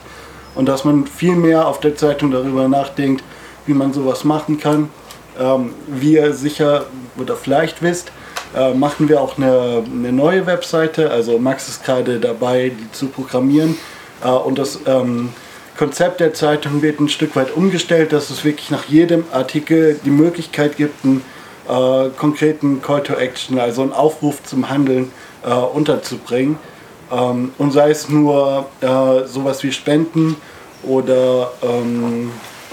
[0.55, 3.23] und dass man viel mehr auf der Zeitung darüber nachdenkt,
[3.65, 4.89] wie man sowas machen kann.
[5.37, 6.85] Ähm, wie ihr sicher
[7.17, 8.11] oder vielleicht wisst,
[8.55, 11.11] äh, machen wir auch eine, eine, neue Webseite.
[11.11, 13.77] Also Max ist gerade dabei, die zu programmieren.
[14.23, 15.33] Äh, und das ähm,
[15.77, 20.09] Konzept der Zeitung wird ein Stück weit umgestellt, dass es wirklich nach jedem Artikel die
[20.09, 21.21] Möglichkeit gibt, einen
[21.67, 25.11] äh, konkreten Call to Action, also einen Aufruf zum Handeln
[25.43, 26.57] äh, unterzubringen.
[27.11, 30.37] Ähm, und sei es nur äh, sowas wie Spenden
[30.83, 32.31] oder ähm,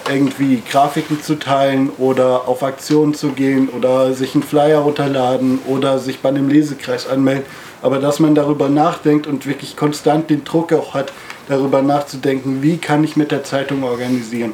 [0.09, 5.99] irgendwie Grafiken zu teilen oder auf Aktionen zu gehen oder sich einen Flyer runterladen oder
[5.99, 7.45] sich bei einem Lesekreis anmelden.
[7.83, 11.13] Aber dass man darüber nachdenkt und wirklich konstant den Druck auch hat,
[11.53, 14.53] darüber nachzudenken, wie kann ich mit der Zeitung organisieren.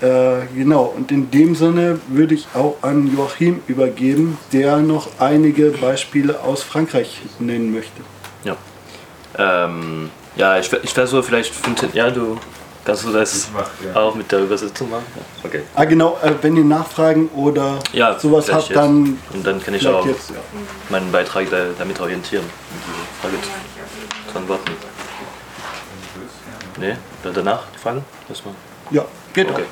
[0.00, 5.70] Äh, genau, und in dem Sinne würde ich auch an Joachim übergeben, der noch einige
[5.70, 8.02] Beispiele aus Frankreich nennen möchte.
[8.44, 8.56] Ja,
[9.38, 11.52] ähm, ja ich, ich versuche vielleicht,
[11.94, 12.38] ja, du
[12.84, 14.00] Kannst du das mach, ja.
[14.00, 15.04] auch mit der Übersetzung machen?
[15.14, 15.48] Ja.
[15.48, 15.62] Okay.
[15.76, 18.76] Ah, genau, äh, wenn ihr Nachfragen oder ja, sowas habt, jetzt.
[18.76, 19.18] dann.
[19.32, 20.36] Und dann kann ich auch jetzt, ja.
[20.88, 23.36] meinen Beitrag da, damit orientieren und die Frage
[24.32, 24.91] zu antworten.
[26.82, 26.96] Nee,
[27.32, 28.04] danach die Fragen?
[28.28, 28.54] Erstmal.
[28.90, 29.62] Ja, geht okay.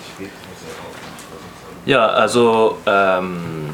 [1.84, 3.70] Ja, also ähm,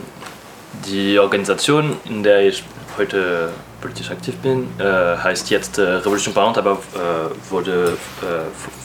[0.87, 2.65] die Organisation, in der ich
[2.97, 3.51] heute
[3.83, 8.27] politisch aktiv bin, äh, heißt jetzt äh, Revolution Parent, aber äh, wurde äh,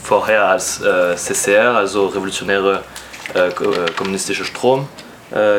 [0.04, 2.84] vorher als äh, CCR, also Revolutionäre
[3.34, 3.52] äh,
[3.96, 4.88] Kommunistische Strom,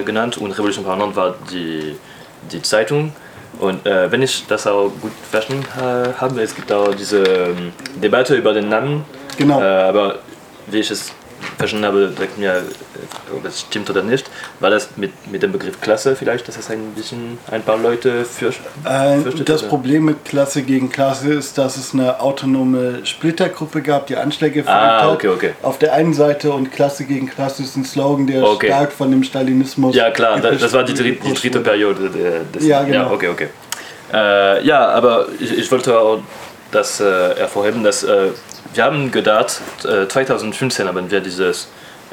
[0.05, 1.97] genannt und Revolution Parent war die,
[2.51, 3.15] die Zeitung.
[3.63, 5.65] Und wenn ich das auch gut verstanden
[6.21, 9.05] habe, es gibt auch diese ähm, Debatte über den Namen.
[9.39, 9.61] Genau.
[9.63, 10.19] aber
[10.67, 11.13] wie ich es
[11.59, 12.63] verstanden habe, sagt mir,
[13.35, 14.31] ob es stimmt oder nicht.
[14.61, 18.25] War das mit, mit dem Begriff Klasse vielleicht, dass es ein bisschen ein paar Leute
[18.25, 18.65] fürchten?
[18.85, 19.69] Äh, das oder?
[19.69, 24.69] Problem mit Klasse gegen Klasse ist, dass es eine autonome Splittergruppe gab, die Anschläge verübt
[24.71, 25.53] ah, okay, okay.
[25.63, 28.69] Auf der einen Seite und Klasse gegen Klasse ist ein Slogan, der okay.
[28.69, 29.95] stark von dem Stalinismus.
[29.95, 32.11] Ja, klar, das, das war die, die, die dritte Periode.
[32.55, 33.07] Des, ja, genau.
[33.07, 33.49] Ja, okay, okay.
[34.13, 36.21] Äh, ja, aber ich, ich wollte auch
[36.71, 38.29] das äh, hervorheben, dass äh,
[38.75, 41.69] wir haben gedacht, äh, 2015 haben wir dieses,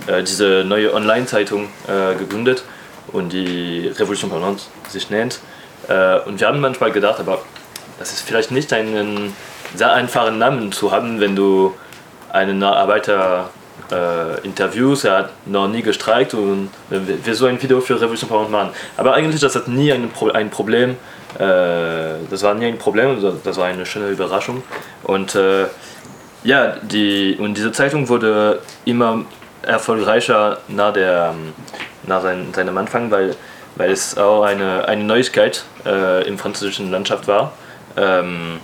[0.07, 2.63] äh, diese neue Online-Zeitung äh, gegründet
[3.11, 5.39] und die Revolution Parlant sich nennt.
[5.87, 7.41] Äh, und wir haben manchmal gedacht, aber
[7.97, 9.33] das ist vielleicht nicht einen
[9.75, 11.75] sehr einfachen Namen zu haben, wenn du
[12.31, 13.49] einen Arbeiter
[13.91, 18.51] äh, interviews, er hat noch nie gestreikt und wir so ein Video für Revolution Parlant
[18.51, 18.69] machen.
[18.97, 20.91] Aber eigentlich das hat nie ein, Pro ein Problem,
[21.35, 21.45] äh,
[22.29, 24.63] das war nie ein Problem, das war eine schöne Überraschung.
[25.03, 25.65] Und äh,
[26.43, 29.25] ja, die, und diese Zeitung wurde immer
[29.61, 31.33] erfolgreicher nach, der,
[32.03, 33.35] nach sein, seinem Anfang, weil,
[33.75, 37.53] weil es auch eine, eine Neuigkeit äh, im französischen Landschaft war.
[37.97, 38.59] Ähm,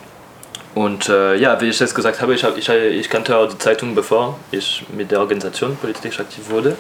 [0.74, 3.58] und äh, ja, wie ich es gesagt habe, ich, hab, ich, ich kannte auch die
[3.58, 6.76] Zeitung, bevor ich mit der Organisation politisch aktiv wurde.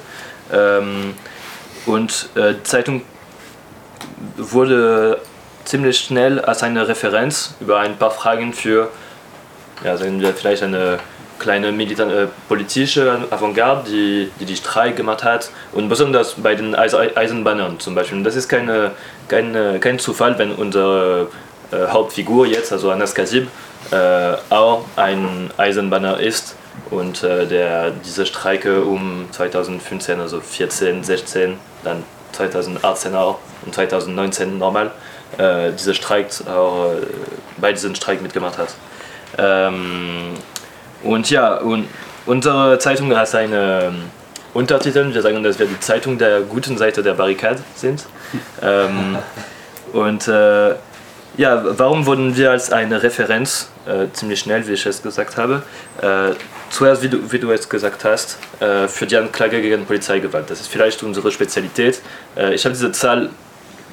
[0.51, 1.13] Ähm,
[1.85, 3.03] und äh, die Zeitung
[4.37, 5.21] wurde
[5.63, 8.89] ziemlich schnell als eine Referenz über ein paar Fragen für
[9.83, 10.99] ja, sagen wir vielleicht eine
[11.39, 16.75] kleine militan äh, politische Avantgarde, die, die die Streik gemacht hat und besonders bei den
[16.75, 18.23] Eis Eisenbahnern zum Beispiel.
[18.23, 18.91] Das ist keine,
[19.27, 21.27] keine, kein Zufall, wenn unsere
[21.71, 23.47] äh, Hauptfigur jetzt, also Anas Kasib,
[23.91, 26.55] äh, auch ein Eisenbahner ist
[26.89, 34.57] und äh, der diese Streike um 2015, also 14, 16, dann 2018 auch und 2019
[34.57, 34.91] nochmal,
[35.37, 37.05] äh, diese Streik auch äh,
[37.57, 38.75] bei diesem Streik mitgemacht hat.
[39.37, 40.33] Ähm,
[41.03, 41.87] und ja, und
[42.25, 43.95] unsere Zeitung hat einen ähm,
[44.53, 45.13] Untertitel.
[45.13, 48.05] Wir sagen, dass wir die Zeitung der guten Seite der Barrikade sind.
[48.61, 49.17] ähm,
[49.93, 50.75] und äh,
[51.37, 55.63] ja, warum wurden wir als eine Referenz, äh, ziemlich schnell, wie ich es gesagt habe,
[56.01, 56.31] äh,
[56.69, 60.49] zuerst, wie du, wie du es gesagt hast, äh, für die Anklage gegen Polizeigewalt.
[60.49, 62.01] Das ist vielleicht unsere Spezialität.
[62.37, 63.29] Äh, ich habe diese Zahl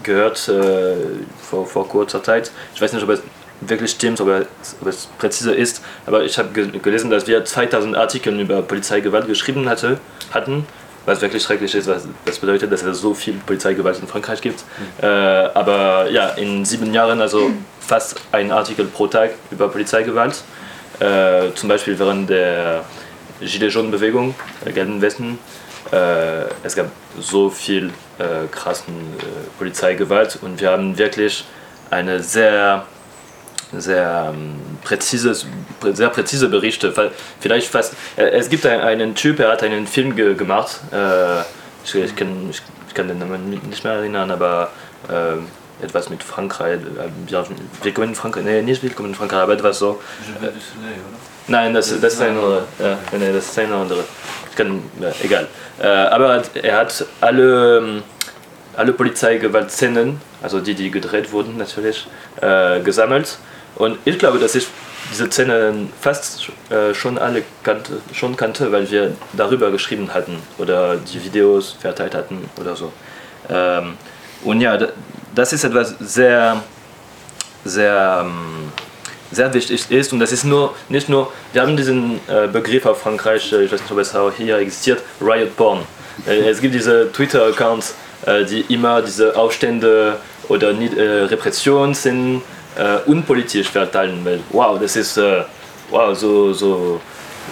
[0.03, 0.95] gehört äh,
[1.41, 2.51] vor, vor kurzer Zeit.
[2.75, 3.23] Ich weiß nicht, ob es
[3.67, 4.29] wirklich stimmt, ob,
[4.81, 5.83] ob es präzise ist.
[6.07, 9.99] Aber ich habe gelesen, dass wir 2000 Artikel über Polizeigewalt geschrieben hatte,
[10.33, 10.67] hatten,
[11.07, 11.89] was wirklich schrecklich ist.
[11.89, 14.65] Was, das bedeutet, dass es so viel Polizeigewalt in Frankreich gibt.
[15.01, 15.05] Mhm.
[15.05, 20.43] Äh, aber ja, in sieben Jahren also fast ein Artikel pro Tag über Polizeigewalt.
[21.01, 22.85] Äh, zum Beispiel während der
[23.41, 25.39] Gilets Jaunes-Bewegung, der gelben Westen.
[25.91, 26.87] Äh, es gab
[27.19, 31.45] so viel äh, krassen äh, Polizeigewalt und wir haben wirklich
[31.91, 32.87] eine sehr
[33.77, 35.47] sehr ähm, präzises,
[35.93, 36.93] sehr präzise Berichte.
[37.41, 37.95] Vielleicht fast.
[38.17, 40.81] Äh, es gibt einen Typ, er hat einen Film ge gemacht.
[40.93, 41.41] Äh,
[41.85, 44.71] ich, ich, kann, ich, ich, kann den Namen nicht mehr erinnern, aber
[45.09, 46.81] äh, etwas mit Frankreich.
[47.27, 47.45] Wir,
[47.83, 50.01] willkommen in Frankreich, nee, nicht willkommen in Frankreich, aber etwas so.
[51.49, 52.65] Nein, das, das ist eine andere.
[52.79, 54.05] Ja, nee, das ist eine andere.
[54.55, 55.49] Kann, ja, egal.
[55.81, 58.03] Äh, aber er hat alle,
[58.77, 62.07] alle Polizeigewaltszenen, also die, die gedreht wurden natürlich,
[62.41, 63.39] äh, gesammelt.
[63.83, 64.69] Und ich glaube, dass ich
[65.11, 70.99] diese Szenen fast äh, schon alle kannte, schon kannte, weil wir darüber geschrieben hatten oder
[70.99, 72.93] die Videos verteilt hatten oder so.
[73.51, 73.95] Ähm,
[74.45, 74.79] und ja,
[75.35, 76.63] das ist etwas sehr,
[77.65, 78.71] sehr, ähm,
[79.33, 83.01] sehr wichtig ist und das ist nur, nicht nur, wir haben diesen äh, Begriff auf
[83.01, 85.81] Frankreich, äh, ich weiß nicht, ob es auch hier existiert, Riot Porn.
[86.25, 87.95] Es gibt diese Twitter-Accounts,
[88.49, 90.19] die immer diese Aufstände
[90.49, 92.43] oder äh, Repression sind
[93.07, 95.21] unpolitisch verteilen, weil wow, das ist
[95.91, 97.01] wow, so, so,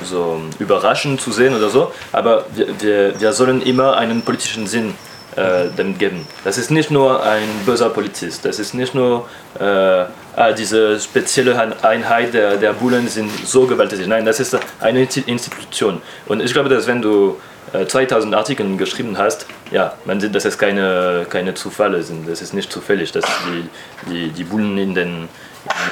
[0.05, 4.95] so überraschend zu sehen oder so, aber wir, wir, wir sollen immer einen politischen Sinn
[5.37, 6.27] äh, dem geben.
[6.45, 9.29] Das ist nicht nur ein böser Polizist, das ist nicht nur
[9.59, 14.07] äh, ah, diese spezielle Einheit der, der Bullen sind so gewalttätig.
[14.07, 16.03] Nein, das ist eine Institution.
[16.27, 17.39] Und ich glaube, dass wenn du
[17.73, 22.29] äh, 2000 Artikel geschrieben hast, ja, man sieht, dass es keine, keine Zufälle sind.
[22.29, 25.29] Das ist nicht zufällig, dass die, die, die Bullen in den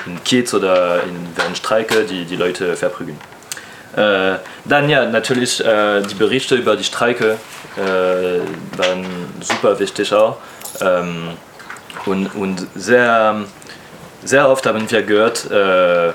[0.06, 3.18] in Kiez oder in, während Streike die, die Leute verprügeln.
[3.96, 7.36] Äh, dann ja, natürlich äh, die Berichte über die Streike
[7.76, 9.06] äh, waren
[9.40, 10.36] super wichtig auch.
[10.80, 11.30] Ähm,
[12.06, 13.44] und, und sehr,
[14.24, 16.12] sehr oft haben wir gehört, äh,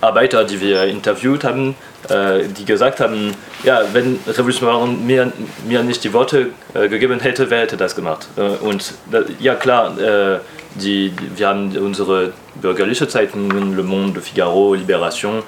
[0.00, 5.32] Arbeiter, die wir interviewt haben, äh, die gesagt haben, ja, wenn Revolution mir,
[5.66, 8.28] mir nicht die Worte äh, gegeben hätte, wer hätte das gemacht?
[8.36, 8.94] Äh, und
[9.40, 10.38] ja klar, äh,
[10.74, 15.42] die, wir haben unsere bürgerliche Zeitungen, Le Monde, Figaro, Libération,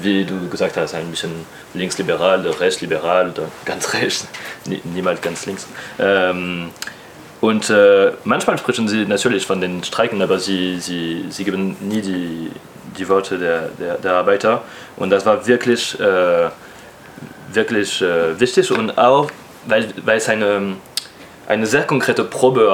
[0.00, 1.30] wie du gesagt hast, ein bisschen
[1.74, 3.32] linksliberal, rechtsliberal,
[3.64, 4.28] ganz rechts,
[4.84, 5.66] niemals ganz links.
[5.98, 6.70] Ähm,
[7.40, 12.02] und äh, manchmal sprechen sie natürlich von den Streiken, aber sie, sie, sie geben nie
[12.02, 12.50] die,
[12.98, 14.62] die Worte der, der, der Arbeiter.
[14.96, 16.48] Und das war wirklich, äh,
[17.52, 19.30] wirklich äh, wichtig und auch,
[19.66, 20.76] weil, weil es eine,
[21.48, 22.68] eine sehr konkrete Probe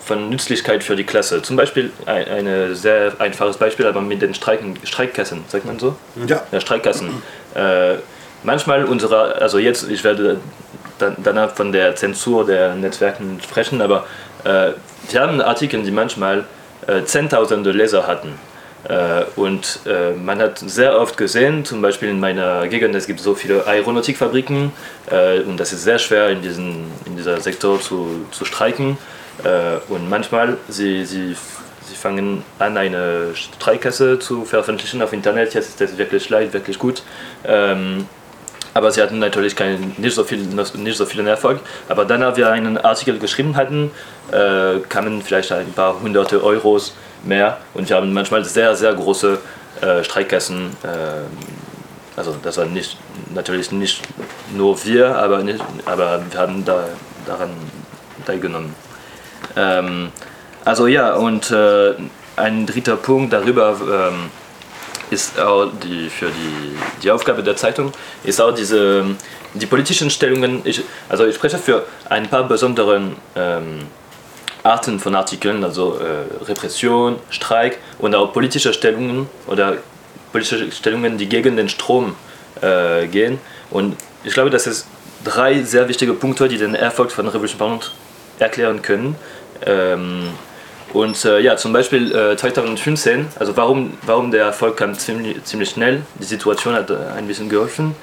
[0.00, 1.42] von Nützlichkeit für die Klasse.
[1.42, 5.96] Zum Beispiel ein ein sehr einfaches Beispiel, aber mit den Streiken, Streikkassen, sagt man so?
[6.26, 6.42] Ja.
[6.52, 7.22] ja Streikkassen.
[7.54, 7.96] Äh,
[8.44, 10.38] manchmal unsere, also jetzt, ich werde
[10.98, 14.06] dann, danach von der Zensur der Netzwerken sprechen, aber
[14.44, 14.72] äh,
[15.10, 16.44] wir haben Artikel, die manchmal
[16.86, 18.38] äh, Zehntausende Leser hatten.
[18.88, 23.20] Äh, und äh, man hat sehr oft gesehen, zum Beispiel in meiner Gegend, es gibt
[23.20, 24.72] so viele Aeronautikfabriken
[25.10, 28.98] äh, und das ist sehr schwer in, diesen, in dieser Sektor zu, zu streiken.
[29.88, 31.36] Und manchmal, sie, sie,
[31.84, 35.52] sie fangen an, eine Streikkasse zu veröffentlichen auf Internet.
[35.52, 37.02] Jetzt ist das wirklich leicht, wirklich gut.
[37.44, 38.06] Ähm,
[38.72, 41.60] aber sie hatten natürlich kein, nicht, so viel, nicht so viel Erfolg.
[41.90, 43.90] Aber dann, als wir einen Artikel geschrieben hatten,
[44.88, 46.94] kamen vielleicht ein paar hunderte Euros
[47.26, 47.58] mehr.
[47.74, 49.38] Und wir haben manchmal sehr, sehr große
[49.80, 50.76] äh, Streikkassen.
[50.82, 52.96] Äh, also das war nicht,
[53.34, 54.00] natürlich nicht
[54.54, 56.84] nur wir, aber, nicht, aber wir haben da,
[57.26, 57.50] daran
[58.24, 58.74] teilgenommen.
[59.56, 60.10] Ähm,
[60.64, 61.94] also ja, und äh,
[62.36, 64.30] ein dritter Punkt darüber ähm,
[65.10, 67.92] ist auch die, für die, die Aufgabe der Zeitung,
[68.24, 69.04] ist auch diese,
[69.54, 73.00] die politischen Stellungen, ich, also ich spreche für ein paar besondere
[73.36, 73.86] ähm,
[74.66, 79.78] Arten von Artikeln, also äh, Repression, Streik und auch politische Stellungen oder
[80.32, 82.14] politische Stellungen, die gegen den Strom
[82.60, 83.38] äh, gehen.
[83.70, 84.84] Und ich glaube, das sind
[85.24, 87.92] drei sehr wichtige Punkte, die den Erfolg von Revolution Parlament
[88.38, 89.16] erklären können.
[89.64, 90.30] Ähm,
[90.92, 95.70] und äh, ja, zum Beispiel äh, 2015, also warum, warum der Erfolg kam ziemlich, ziemlich
[95.70, 97.94] schnell, die Situation hat äh, ein bisschen geholfen.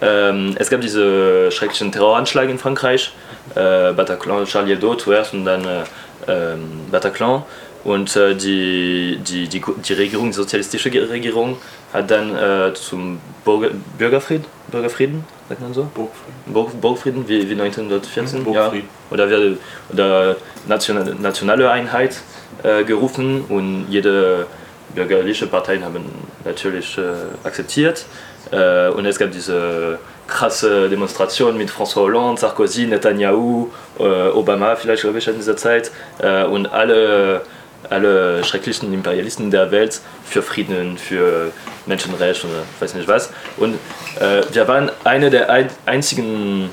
[0.00, 3.12] Ähm, es gab diese schrecklichen Terroranschläge in Frankreich,
[3.54, 5.82] äh, Bataclan, Charlie Hebdo zuerst und dann äh,
[6.28, 6.60] ähm,
[6.90, 7.42] Bataclan.
[7.84, 11.56] Und äh, die, die, die, die Regierung, die sozialistische Regierung,
[11.92, 15.88] hat dann äh, zum Bürger, Bürgerfried, Bürgerfrieden, sagt man so?
[15.94, 16.80] Burgfrieden.
[16.80, 18.88] Burgfrieden, wie, wie 1914, Burgfrieden.
[19.10, 19.14] ja.
[19.14, 19.56] Oder,
[19.90, 20.36] oder
[20.66, 22.16] nationale, nationale Einheit
[22.62, 24.46] äh, gerufen und jede
[24.94, 26.04] bürgerliche Partei haben
[26.44, 28.04] natürlich äh, akzeptiert.
[28.50, 35.02] Äh, und es gab diese krasse Demonstration mit François Hollande, Sarkozy, Netanyahu, äh, Obama vielleicht,
[35.02, 35.90] glaube ich, in dieser Zeit.
[36.20, 37.42] Äh, und alle
[37.90, 41.52] alle schrecklichen Imperialisten der Welt für Frieden, für
[41.86, 43.30] Menschenrechte oder weiß nicht was.
[43.56, 43.74] Und
[44.20, 46.70] äh, wir waren eine der ein, einzigen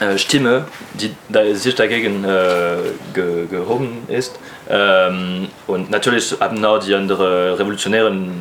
[0.00, 0.64] äh, Stimme,
[0.94, 2.76] die da, sich dagegen äh,
[3.14, 4.38] ge, gehoben ist.
[4.68, 8.32] Ähm, und natürlich haben auch die anderen revolutionären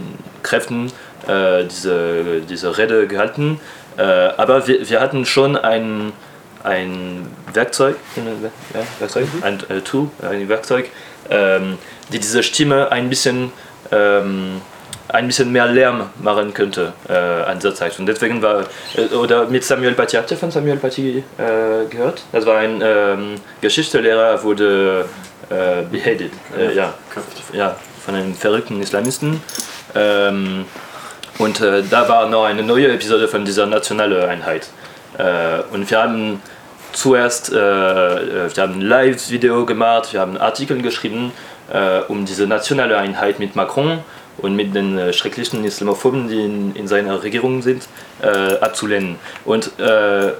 [0.41, 0.88] Kräfte
[1.28, 3.60] äh, diese, diese Rede gehalten.
[4.00, 4.02] Äh,
[4.38, 6.14] aber wir, wir hatten schon ein
[6.64, 9.43] ein Werkzeug, ja, Werkzeug mhm.
[9.43, 10.89] ein äh, Tool, ein Werkzeug,
[11.30, 11.78] ähm,
[12.12, 13.52] die diese Stimme ein bisschen,
[13.91, 14.62] ähm,
[15.08, 17.97] ein bisschen mehr Lärm machen könnte äh, an dieser Zeit.
[18.00, 22.24] Und deswegen war, äh, oder mit Samuel Paty, habt ihr von Samuel Paty äh, gehört?
[22.32, 25.06] Das war ein ähm, Geschichtslehrer, wurde
[25.50, 26.32] äh, beheaded,
[26.76, 26.93] ja,
[27.54, 27.76] ja,
[28.06, 29.41] von einem verrückten Islamisten.
[31.40, 34.70] Und äh, da war noch eine neue Episode von dieser nationalen Einheit.
[35.18, 36.42] Äh, und wir haben
[36.92, 41.32] zuerst äh, wir haben Live-Video gemacht, wir haben Artikel geschrieben,
[41.72, 44.00] äh, um diese nationale Einheit mit Macron
[44.40, 47.88] und mit den äh, schrecklichen Islamophoben, die in, in seiner Regierung sind,
[48.22, 49.16] äh, abzulehnen.
[49.46, 49.72] Und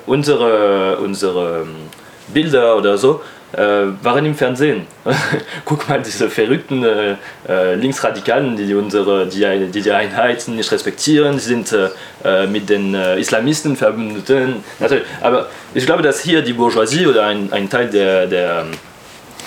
[0.06, 1.76] unsere, unsere ähm,
[2.28, 3.22] Bilder oder so
[3.54, 3.60] äh,
[4.04, 4.86] waren im Fernsehen.
[5.66, 7.16] Guck mal, diese verrückten äh,
[7.48, 13.20] äh, Linksradikalen, die, unsere, die, die die Einheiten nicht respektieren, sind äh, mit den äh,
[13.20, 14.64] Islamisten verbunden.
[14.80, 15.06] Natürlich.
[15.22, 18.66] Aber ich glaube, dass hier die Bourgeoisie oder ein, ein Teil der, der,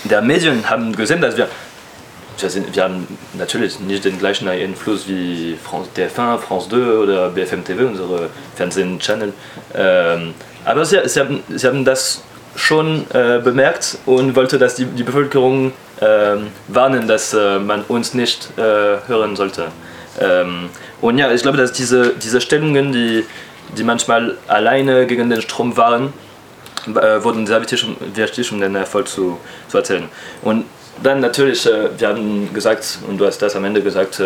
[0.05, 1.49] der Medien haben gesehen, dass wir
[2.41, 7.87] wir, haben natürlich nicht den gleichen Einfluss wie France, TF1, France 2 oder BFM TV,
[7.87, 9.33] unsere Fernsehen-Channel.
[9.75, 10.35] Ähm,
[10.65, 12.23] aber sie, sie, haben, sie haben das
[12.55, 16.37] schon äh, bemerkt und wollte, dass die, die Bevölkerung äh,
[16.69, 18.63] warnen, dass äh, man uns nicht äh,
[19.07, 19.69] hören sollte.
[20.21, 20.69] Ähm,
[21.01, 23.25] und ja, ich glaube, dass diese, diese Stellungen, die,
[23.77, 26.13] die manchmal alleine gegen den Strom waren,
[26.87, 29.39] äh, wurden sehr wichtig, um, wichtig, um den Erfolg zu,
[29.69, 30.09] zu erzählen.
[30.43, 30.67] Und
[31.03, 34.21] dann natürlich, äh, wir haben gesagt, und du hast das am Ende gesagt,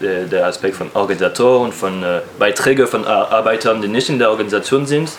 [0.00, 2.04] der, der Aspekt von Organisator und von
[2.38, 5.10] Beiträgen von Arbeitern, die nicht in der Organisation sind.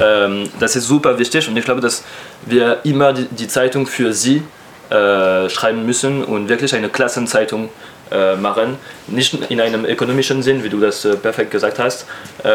[0.00, 2.04] Ähm, das ist super wichtig und ich glaube, dass
[2.46, 4.42] wir immer die, die Zeitung für sie
[4.90, 7.68] äh, schreiben müssen und wirklich eine Klassenzeitung
[8.10, 8.76] äh, machen.
[9.06, 12.06] Nicht in einem ökonomischen Sinn, wie du das äh, perfekt gesagt hast,
[12.42, 12.48] äh,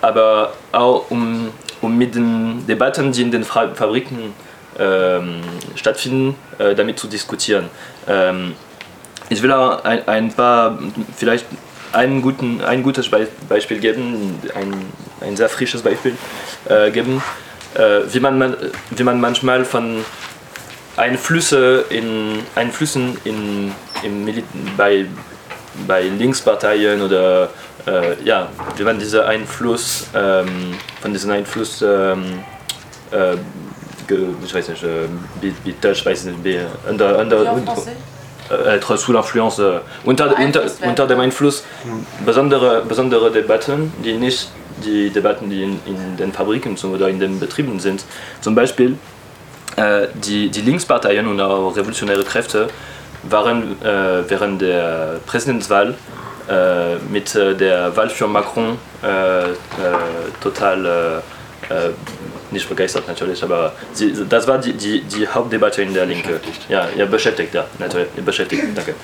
[0.00, 4.34] aber auch um, um mit den Debatten, die in den Fra Fabriken
[4.78, 5.40] ähm,
[5.74, 7.68] stattfinden, äh, damit zu diskutieren.
[8.06, 8.54] Ähm,
[9.28, 10.78] ich will auch ein, ein paar,
[11.16, 11.46] vielleicht
[11.92, 13.10] einen guten, ein gutes
[13.48, 14.72] Beispiel geben, ein,
[15.20, 16.16] ein sehr frisches Beispiel
[16.68, 17.22] äh, geben,
[17.74, 18.56] äh, wie, man,
[18.90, 20.04] wie man manchmal von
[20.96, 24.42] Einflüsse in, Einflüssen in, im
[24.76, 25.06] bei,
[25.86, 27.48] bei Linksparteien oder
[27.86, 32.44] äh, ja, wie man diesen Einfluss ähm, von diesem Einfluss ähm,
[33.10, 33.36] äh,
[34.44, 36.58] ich weiß nicht, äh, Deutsch weiß nicht, wie,
[36.88, 37.56] under, under,
[38.50, 41.64] äh, être sous l'influence, äh, unter, unter, unter dem Einfluss
[42.26, 44.50] besondere, besondere Debatten, die nicht
[44.82, 48.04] die Debatten, die in, in den Fabriken oder in den Betrieben sind.
[48.40, 48.96] Zum Beispiel
[49.76, 52.68] äh, die, die Linksparteien und auch revolutionäre Kräfte
[53.22, 55.94] waren äh, während der Präsidentswahl
[56.48, 58.78] äh, mit äh, der Wahl für Macron
[60.40, 61.22] total
[62.52, 66.38] nicht begeistert natürlich, aber sie, das war die, die, die Hauptdebatte in der Linke.
[66.68, 68.94] Ja, ja, beschäftigt, ja, natürlich, beschäftigt, danke.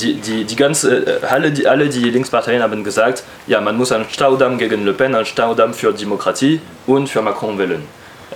[0.00, 3.90] Die, die, die ganze, äh, alle, die, alle die Linksparteien haben gesagt, ja, man muss
[3.90, 7.82] einen Staudamm gegen Le Pen, einen Staudamm für Demokratie und für Macron wählen.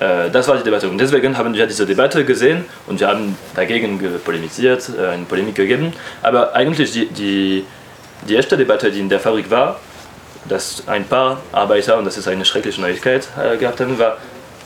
[0.01, 0.89] Äh, das war die Debatte.
[0.89, 5.55] Und deswegen haben wir diese Debatte gesehen und wir haben dagegen polemisiert, äh, eine Polemik
[5.55, 5.93] gegeben.
[6.23, 7.65] Aber eigentlich die, die,
[8.27, 9.79] die erste Debatte, die in der Fabrik war,
[10.49, 14.17] dass ein paar Arbeiter, und das ist eine schreckliche Neuigkeit, äh, gehabt haben, war,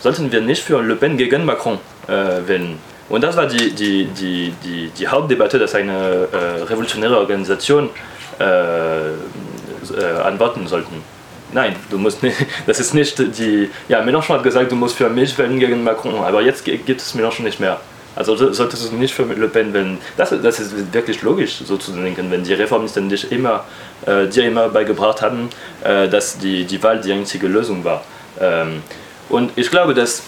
[0.01, 1.79] sollten wir nicht für Le Pen gegen Macron
[2.09, 2.79] äh, wählen.
[3.09, 7.91] Und das war die, die, die, die, die Hauptdebatte, dass eine äh, revolutionäre Organisation
[8.41, 9.13] äh, äh,
[10.25, 11.03] antworten sollten.
[11.53, 12.37] Nein, du musst nicht,
[12.67, 13.71] das ist nicht die.
[13.89, 17.15] Ja, Mélenchon hat gesagt, du musst für mich wählen gegen Macron, aber jetzt gibt es
[17.15, 17.81] Mélenchon nicht mehr.
[18.17, 19.99] Also solltest du nicht für Le Pen wählen.
[20.17, 23.65] Das, das ist wirklich logisch, so zu denken, wenn die Reformisten dich immer,
[24.07, 25.51] äh, dir immer beigebracht haben,
[25.85, 28.03] äh, dass die, die Wahl die einzige Lösung war.
[28.41, 28.83] Ähm,
[29.29, 30.23] und ich glaube, dass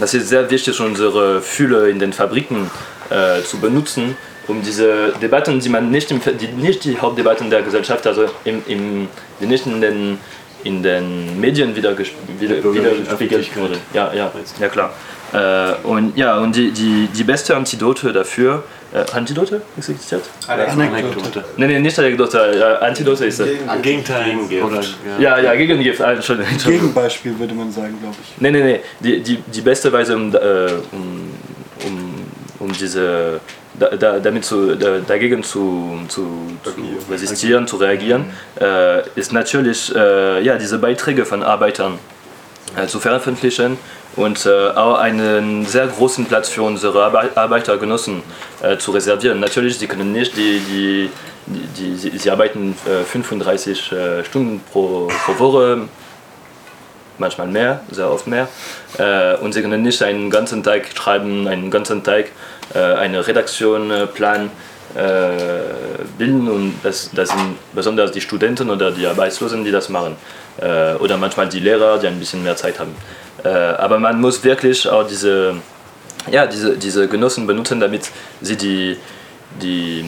[0.00, 2.70] das ist sehr wichtig, unsere Fühle in den Fabriken
[3.10, 4.16] äh, zu benutzen,
[4.48, 8.62] um diese Debatten, die man nicht, im, die, nicht die Hauptdebatten der Gesellschaft, also im,
[8.66, 9.08] im,
[9.40, 10.18] die nicht in den,
[10.64, 13.78] in den Medien wieder, wieder, wieder wurden.
[13.94, 14.92] Ja, ja, ja klar.
[15.32, 20.22] Äh, und ja, und die, die, die beste Antidote dafür, äh, Antidote existiert?
[20.48, 21.44] Anekdote.
[21.56, 23.82] Nein, nee, nicht Anekdote, äh, Antidote ist Gegengift.
[23.82, 24.24] Gegenteil.
[24.24, 24.64] Gegengift.
[24.64, 24.80] Oder,
[25.20, 25.38] ja.
[25.38, 26.00] ja, ja, Gegengift.
[26.00, 26.58] Ah, Entschuldigung.
[26.64, 28.40] Gegenbeispiel würde man sagen, glaube ich.
[28.40, 28.80] Nein, nein, nein.
[28.98, 30.38] Die, die, die beste Weise, um, äh,
[30.92, 31.30] um,
[31.86, 32.14] um,
[32.58, 33.40] um diese
[33.78, 36.26] da, da, damit zu, da, dagegen zu, zu,
[36.62, 36.72] zu
[37.10, 38.26] resistieren, zu reagieren,
[38.60, 41.98] äh, ist natürlich äh, ja, diese Beiträge von Arbeitern
[42.86, 43.78] zu veröffentlichen
[44.16, 47.04] und äh, auch einen sehr großen Platz für unsere
[47.34, 48.22] Arbeitergenossen
[48.62, 49.40] äh, zu reservieren.
[49.40, 51.10] Natürlich, sie können nicht, die, die,
[51.46, 55.88] die, die sie, arbeiten 35 äh, Stunden pro, pro Woche.
[57.18, 58.48] manchmal mehr, sehr oft mehr.
[58.98, 62.26] Äh, und sie können nicht einen ganzen Tag schreiben, einen ganzen Tag
[62.74, 64.50] äh, eine Redaktion äh, planen, äh,
[66.18, 70.16] bilden und das, das sind besonders die Studenten oder die Arbeitslosen, die das machen.
[70.60, 72.94] Äh, oder manchmal die Lehrer, die ein bisschen mehr Zeit haben.
[73.44, 75.54] Äh, aber man muss wirklich auch diese,
[76.30, 78.10] ja, diese, diese Genossen benutzen, damit
[78.42, 78.96] sie die,
[79.62, 80.04] die,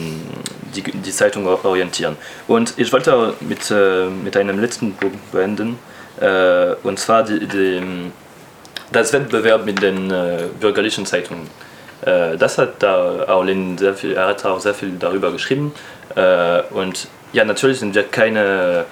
[0.75, 2.17] die, die Zeitung orientieren.
[2.47, 5.79] Und ich wollte mit, äh, mit einem letzten Punkt beenden,
[6.19, 7.81] äh, und zwar die, die,
[8.91, 11.49] das Wettbewerb mit den äh, bürgerlichen Zeitungen.
[12.05, 15.73] Äh, das hat da Aulin sehr viel, er hat auch sehr viel darüber geschrieben.
[16.15, 18.85] Äh, und ja, natürlich sind wir keine,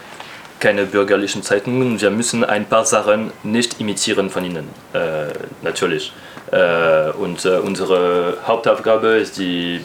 [0.59, 2.01] keine bürgerlichen Zeitungen.
[2.01, 6.14] Wir müssen ein paar Sachen nicht imitieren von ihnen, äh, natürlich.
[6.51, 9.80] Äh, und äh, unsere Hauptaufgabe ist die,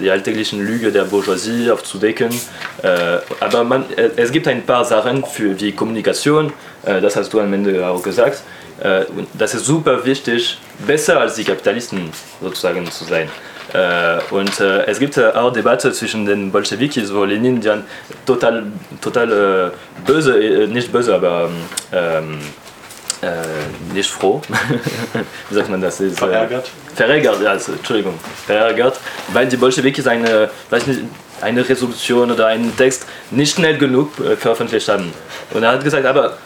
[0.00, 2.28] die alltäglichen Lüge der Bourgeoisie aufzudecken.
[2.82, 3.84] Äh, aber man,
[4.16, 6.52] es gibt ein paar Sachen für die Kommunikation,
[6.84, 8.42] das hast du am Ende auch gesagt.
[8.80, 9.04] Äh,
[9.34, 12.10] das ist super wichtig, besser als die Kapitalisten
[12.40, 13.28] sozusagen zu sein.
[13.72, 17.84] Äh, und äh, es gibt äh, auch Debatte zwischen den Bolschewikis, wo Lenin dann
[18.24, 18.64] total,
[19.00, 21.50] total äh, böse, äh, nicht böse, aber
[21.92, 22.38] ähm,
[23.20, 24.40] äh, nicht froh,
[25.50, 26.00] wie sagt man das?
[26.00, 26.70] Ist, Verärgert?
[26.94, 28.14] Verärgert, ja, also, Entschuldigung,
[28.46, 28.98] verärgert,
[29.32, 31.00] weil die Bolschewikis eine, weiß nicht,
[31.40, 35.12] eine Resolution oder einen Text nicht schnell genug veröffentlicht haben.
[35.52, 36.36] Und er hat gesagt, aber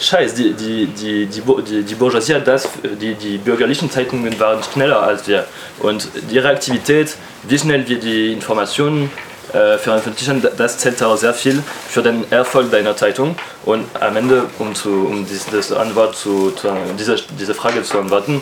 [0.00, 2.68] Scheiß, die, die, die, die, die, die Bourgeoisie hat das,
[3.00, 5.44] die, die bürgerlichen Zeitungen waren schneller als wir.
[5.80, 9.10] Und ihre Aktivität, wie schnell wir die Informationen
[9.52, 13.34] äh, veröffentlichen, da- das zählt auch sehr viel für den Erfolg deiner Zeitung.
[13.64, 16.68] Und am Ende, um, zu, um dies, das Antwort zu, zu
[16.98, 18.40] diese, diese Frage zu antworten,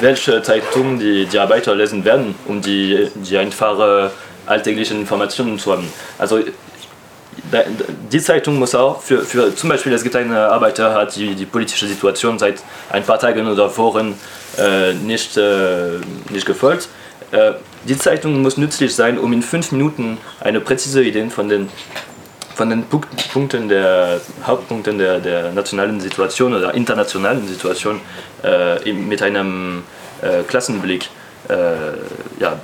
[0.00, 4.10] welche Zeitung die, die Arbeiter lesen werden, um die, die einfache
[4.46, 5.90] alltäglichen Informationen zu haben.
[6.18, 6.40] Also
[8.12, 11.46] die Zeitung muss auch für, für zum Beispiel es gibt eine Arbeiter hat die die
[11.46, 14.18] politische Situation seit ein paar Tagen oder Wochen
[14.58, 15.98] äh, nicht äh,
[16.30, 16.88] nicht gefolgt
[17.32, 17.52] äh,
[17.84, 21.68] die Zeitung muss nützlich sein um in fünf Minuten eine präzise Idee von den
[22.54, 28.02] von den Punk- Punkten der Hauptpunkten der, der nationalen Situation oder internationalen Situation
[28.42, 29.82] äh, mit einem
[30.20, 31.08] äh, Klassenblick
[31.48, 31.54] äh,
[32.38, 32.60] ja,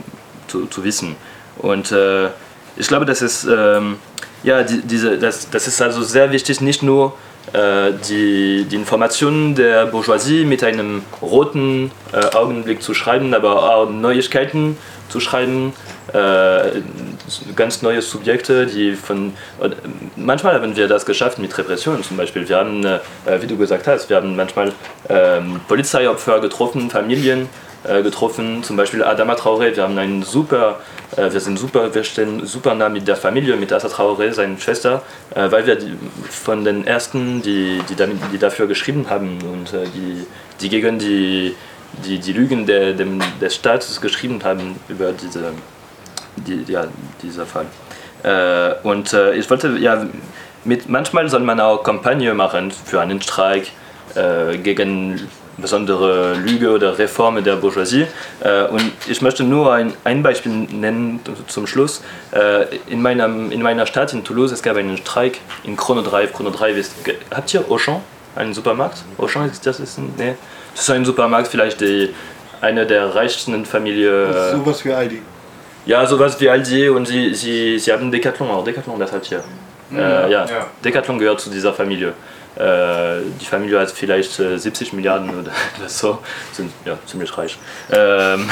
[0.49, 1.17] zu, zu wissen.
[1.57, 2.27] Und äh,
[2.77, 3.97] ich glaube, das ist, ähm,
[4.43, 7.15] ja, die, diese, das, das ist also sehr wichtig, nicht nur
[7.53, 13.91] äh, die, die Informationen der Bourgeoisie mit einem roten äh, Augenblick zu schreiben, aber auch
[13.91, 14.77] Neuigkeiten
[15.09, 15.73] zu schreiben,
[16.13, 16.83] äh,
[17.55, 19.33] ganz neue Subjekte, die von.
[20.17, 22.49] Manchmal haben wir das geschafft mit Repressionen zum Beispiel.
[22.49, 22.99] Wir haben, äh,
[23.41, 24.73] wie du gesagt hast, wir haben manchmal
[25.09, 27.49] ähm, Polizeiopfer getroffen, Familien
[27.85, 29.75] äh, getroffen, zum Beispiel Adama Traoré.
[29.75, 30.81] Wir haben einen super,
[31.17, 34.59] äh, wir sind super, wir stehen super nah mit der Familie, mit Assa Traoré, seiner
[34.59, 35.03] Schwester,
[35.35, 35.97] äh, weil wir die,
[36.29, 40.27] von den ersten, die, die, damit, die dafür geschrieben haben und äh, die,
[40.61, 41.55] die gegen die,
[42.05, 45.53] die, die Lügen der, dem, des Staates geschrieben haben über diese,
[46.37, 46.87] die, ja,
[47.23, 47.67] dieser Fall.
[48.23, 50.07] Äh, und äh, ich wollte, ja,
[50.65, 53.71] mit, manchmal soll man auch Kampagne machen für einen Streik
[54.17, 55.29] äh, gegen
[55.59, 58.07] besondere Lüge oder Reformen der Bourgeoisie.
[58.41, 62.03] Äh, und ich möchte nur ein, ein Beispiel nennen zum Schluss.
[62.33, 66.33] Äh, in, meinem, in meiner Stadt, in Toulouse, es gab einen Streik in Chrono Drive.
[66.33, 66.95] Chrono Drive ist,
[67.35, 68.01] habt ihr Auchan?
[68.35, 68.99] Einen Supermarkt?
[69.19, 69.81] Auchan ist das?
[69.81, 70.35] Ist ein, nee.
[70.75, 72.11] Das ist ein Supermarkt, vielleicht die,
[72.61, 74.31] eine der reichsten Familien.
[74.31, 75.23] Äh, Sowas wie Aldi.
[75.87, 78.65] ja, sowas wie Aldi und sie, sie, sie haben Decathlon auch.
[78.65, 79.43] Decathlon, das hat hier.
[79.91, 80.45] Äh, ja.
[80.45, 80.67] ja.
[80.85, 82.13] Decathlon gehört zu dieser Familie.
[82.57, 85.53] Äh, die Familie hat vielleicht äh, 70 Milliarden oder,
[85.89, 86.19] so,
[86.53, 87.59] sind ja ziemlich reich.
[87.93, 88.49] Ähm,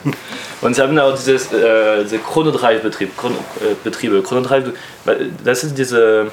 [0.60, 4.22] und sie haben auch dieses äh, diese Chrono Drive Betrieb, Chrono, äh, Betriebe.
[4.22, 4.72] Chrono Drive,
[5.04, 6.30] weil das ist diese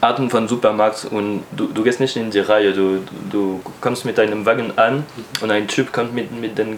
[0.00, 4.18] Arten von Supermarkt und du, du gehst nicht in die Reihe, du, du kommst mit
[4.18, 5.04] deinem Wagen an
[5.40, 6.76] und ein Typ kommt mit, mit den,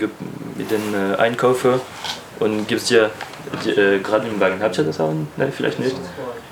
[0.57, 1.81] mit den äh, Einkäufen
[2.39, 3.11] und gibst dir
[3.67, 4.63] äh, gerade im Wagen.
[4.63, 5.13] Habt ihr das auch?
[5.37, 5.97] Nein, vielleicht nicht.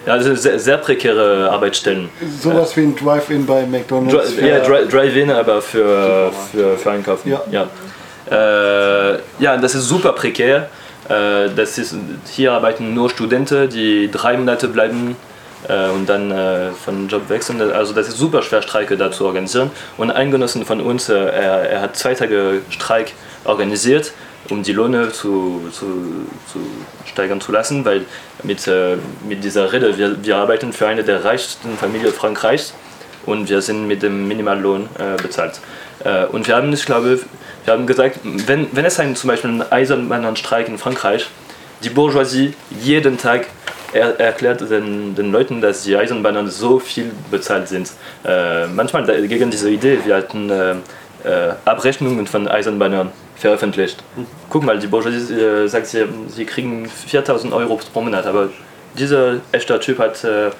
[0.06, 2.08] Ja, also sehr, sehr prekäre Arbeitsstellen.
[2.40, 4.36] Sowas wie ein Drive-In bei McDonalds.
[4.36, 7.32] Dri ja, Drive-In, aber für, für, für Einkaufen.
[7.32, 7.42] Ja.
[7.50, 7.68] Ja.
[8.30, 10.68] Äh, ja, das ist super prekär.
[11.08, 11.96] Äh, das ist,
[12.30, 15.16] hier arbeiten nur Studenten, die drei Monate bleiben
[15.68, 17.60] äh, und dann äh, von Job wechseln.
[17.60, 19.70] Also das ist super schwer, Streike da zu organisieren.
[19.96, 23.12] Und ein Genossen von uns, äh, er, er hat zwei Tage Streik
[23.44, 24.12] organisiert,
[24.50, 25.86] um die Löhne zu, zu,
[26.52, 26.60] zu
[27.06, 28.04] steigern zu lassen, weil
[28.42, 28.96] mit, äh,
[29.28, 32.74] mit dieser Rede, wir, wir arbeiten für eine der reichsten Familien Frankreichs
[33.24, 35.60] und wir sind mit dem Minimallohn äh, bezahlt.
[36.04, 37.20] Äh, und wir haben, ich glaube,
[37.64, 41.26] wir haben gesagt, wenn, wenn es einen, zum Beispiel einen eisernen Streik in Frankreich,
[41.82, 43.46] die Bourgeoisie jeden Tag
[43.96, 47.90] er erklärt den, den Leuten, dass die Eisenbahnen so viel bezahlt sind.
[48.24, 50.72] Äh, manchmal gegen diese Idee, wir hatten äh,
[51.24, 54.02] äh, Abrechnungen von Eisenbahnen veröffentlicht.
[54.50, 58.48] Guck mal, die Bourgeoisie äh, sagt, sie, sie kriegen 4000 Euro pro Monat, aber
[58.98, 60.50] dieser echte Typ hat äh,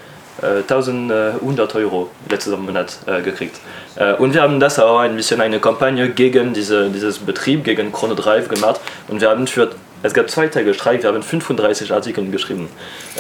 [0.43, 3.59] 1100 Euro letzten Monat äh, gekriegt.
[3.97, 7.93] Äh, und wir haben das auch ein bisschen eine Kampagne gegen diese, dieses Betrieb, gegen
[7.93, 8.81] Chrono Drive gemacht.
[9.09, 9.71] Und wir haben für,
[10.07, 12.69] es gab zwei Tage Streik, wir haben 35 Artikel geschrieben.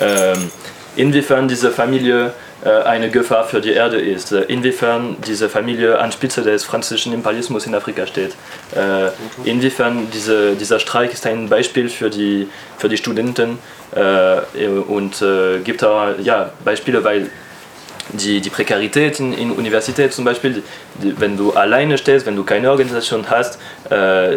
[0.01, 0.51] Ähm,
[0.97, 2.33] inwiefern diese Familie
[2.65, 7.13] äh, eine Gefahr für die Erde ist, äh, inwiefern diese Familie an Spitze des französischen
[7.13, 8.33] Imperialismus in Afrika steht,
[8.75, 9.11] äh,
[9.45, 13.59] inwiefern diese, dieser Streik ist ein Beispiel für die, für die Studenten
[14.89, 15.25] und
[15.65, 17.31] gibt auch ja, Beispiele, weil
[18.11, 20.63] die, die Prekarität in, in Universität zum Beispiel,
[21.03, 23.59] die, wenn du alleine stehst, wenn du keine Organisation hast,
[23.91, 24.37] äh,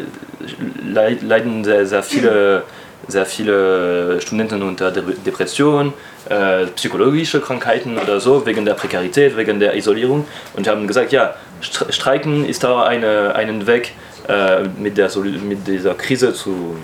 [1.21, 2.63] leiden sehr, sehr viele
[3.07, 5.93] sehr viele Studenten unter Depression,
[6.29, 10.25] äh, psychologische Krankheiten oder so, wegen der Prekarität, wegen der Isolierung.
[10.55, 13.93] Und wir haben gesagt, ja, Streiken ist da eine, einen Weg,
[14.27, 16.75] äh, mit, der, mit dieser Krise zu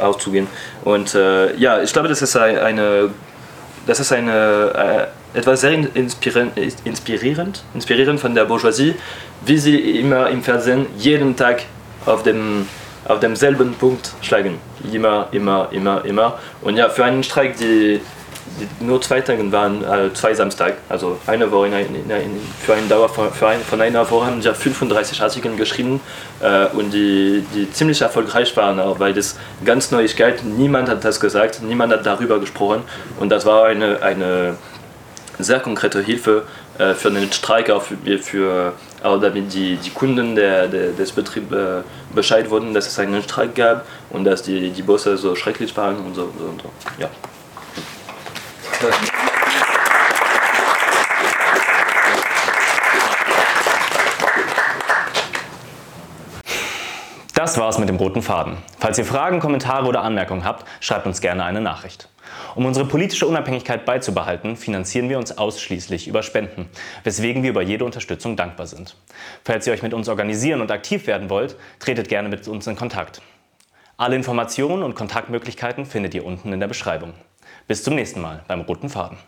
[0.00, 0.48] auszugehen.
[0.84, 3.10] Und äh, ja, ich glaube, das ist eine,
[3.88, 6.52] das ist eine, äh, etwas sehr inspirierend,
[6.84, 8.94] inspirierend, inspirierend von der Bourgeoisie,
[9.46, 11.62] wie sie immer im Fernsehen jeden Tag
[12.04, 12.66] auf dem
[13.06, 14.58] auf demselben Punkt schlagen.
[14.92, 16.38] Immer, immer, immer, immer.
[16.60, 18.00] Und ja, für einen Streik, die,
[18.80, 22.86] nur zwei Tage waren, äh, zwei Samstag, also eine Woche, in, in, in, für eine
[22.86, 26.00] Dauer von, für ein, von einer Woche haben wir 35 Artikel geschrieben
[26.40, 31.20] äh, und die, die ziemlich erfolgreich waren, auch weil das ganz Neuigkeit, niemand hat das
[31.20, 32.82] gesagt, niemand hat darüber gesprochen
[33.20, 34.56] und das war eine, eine
[35.38, 36.44] sehr konkrete Hilfe
[36.78, 38.72] äh, für den Streik, auch für, für
[39.02, 41.82] auch damit die, die Kunden der, der, des Betriebs äh,
[42.14, 45.96] Bescheid wurden, dass es einen Streik gab und dass die, die Bosse so schrecklich waren
[45.98, 46.22] und so.
[46.22, 46.68] Und so, und so.
[46.98, 47.08] Ja.
[57.34, 58.58] Das war's mit dem roten Faden.
[58.78, 62.08] Falls ihr Fragen, Kommentare oder Anmerkungen habt, schreibt uns gerne eine Nachricht.
[62.54, 66.68] Um unsere politische Unabhängigkeit beizubehalten, finanzieren wir uns ausschließlich über Spenden,
[67.02, 68.96] weswegen wir über jede Unterstützung dankbar sind.
[69.44, 72.76] Falls ihr euch mit uns organisieren und aktiv werden wollt, tretet gerne mit uns in
[72.76, 73.22] Kontakt.
[73.96, 77.14] Alle Informationen und Kontaktmöglichkeiten findet ihr unten in der Beschreibung.
[77.68, 79.18] Bis zum nächsten Mal beim Roten Faden.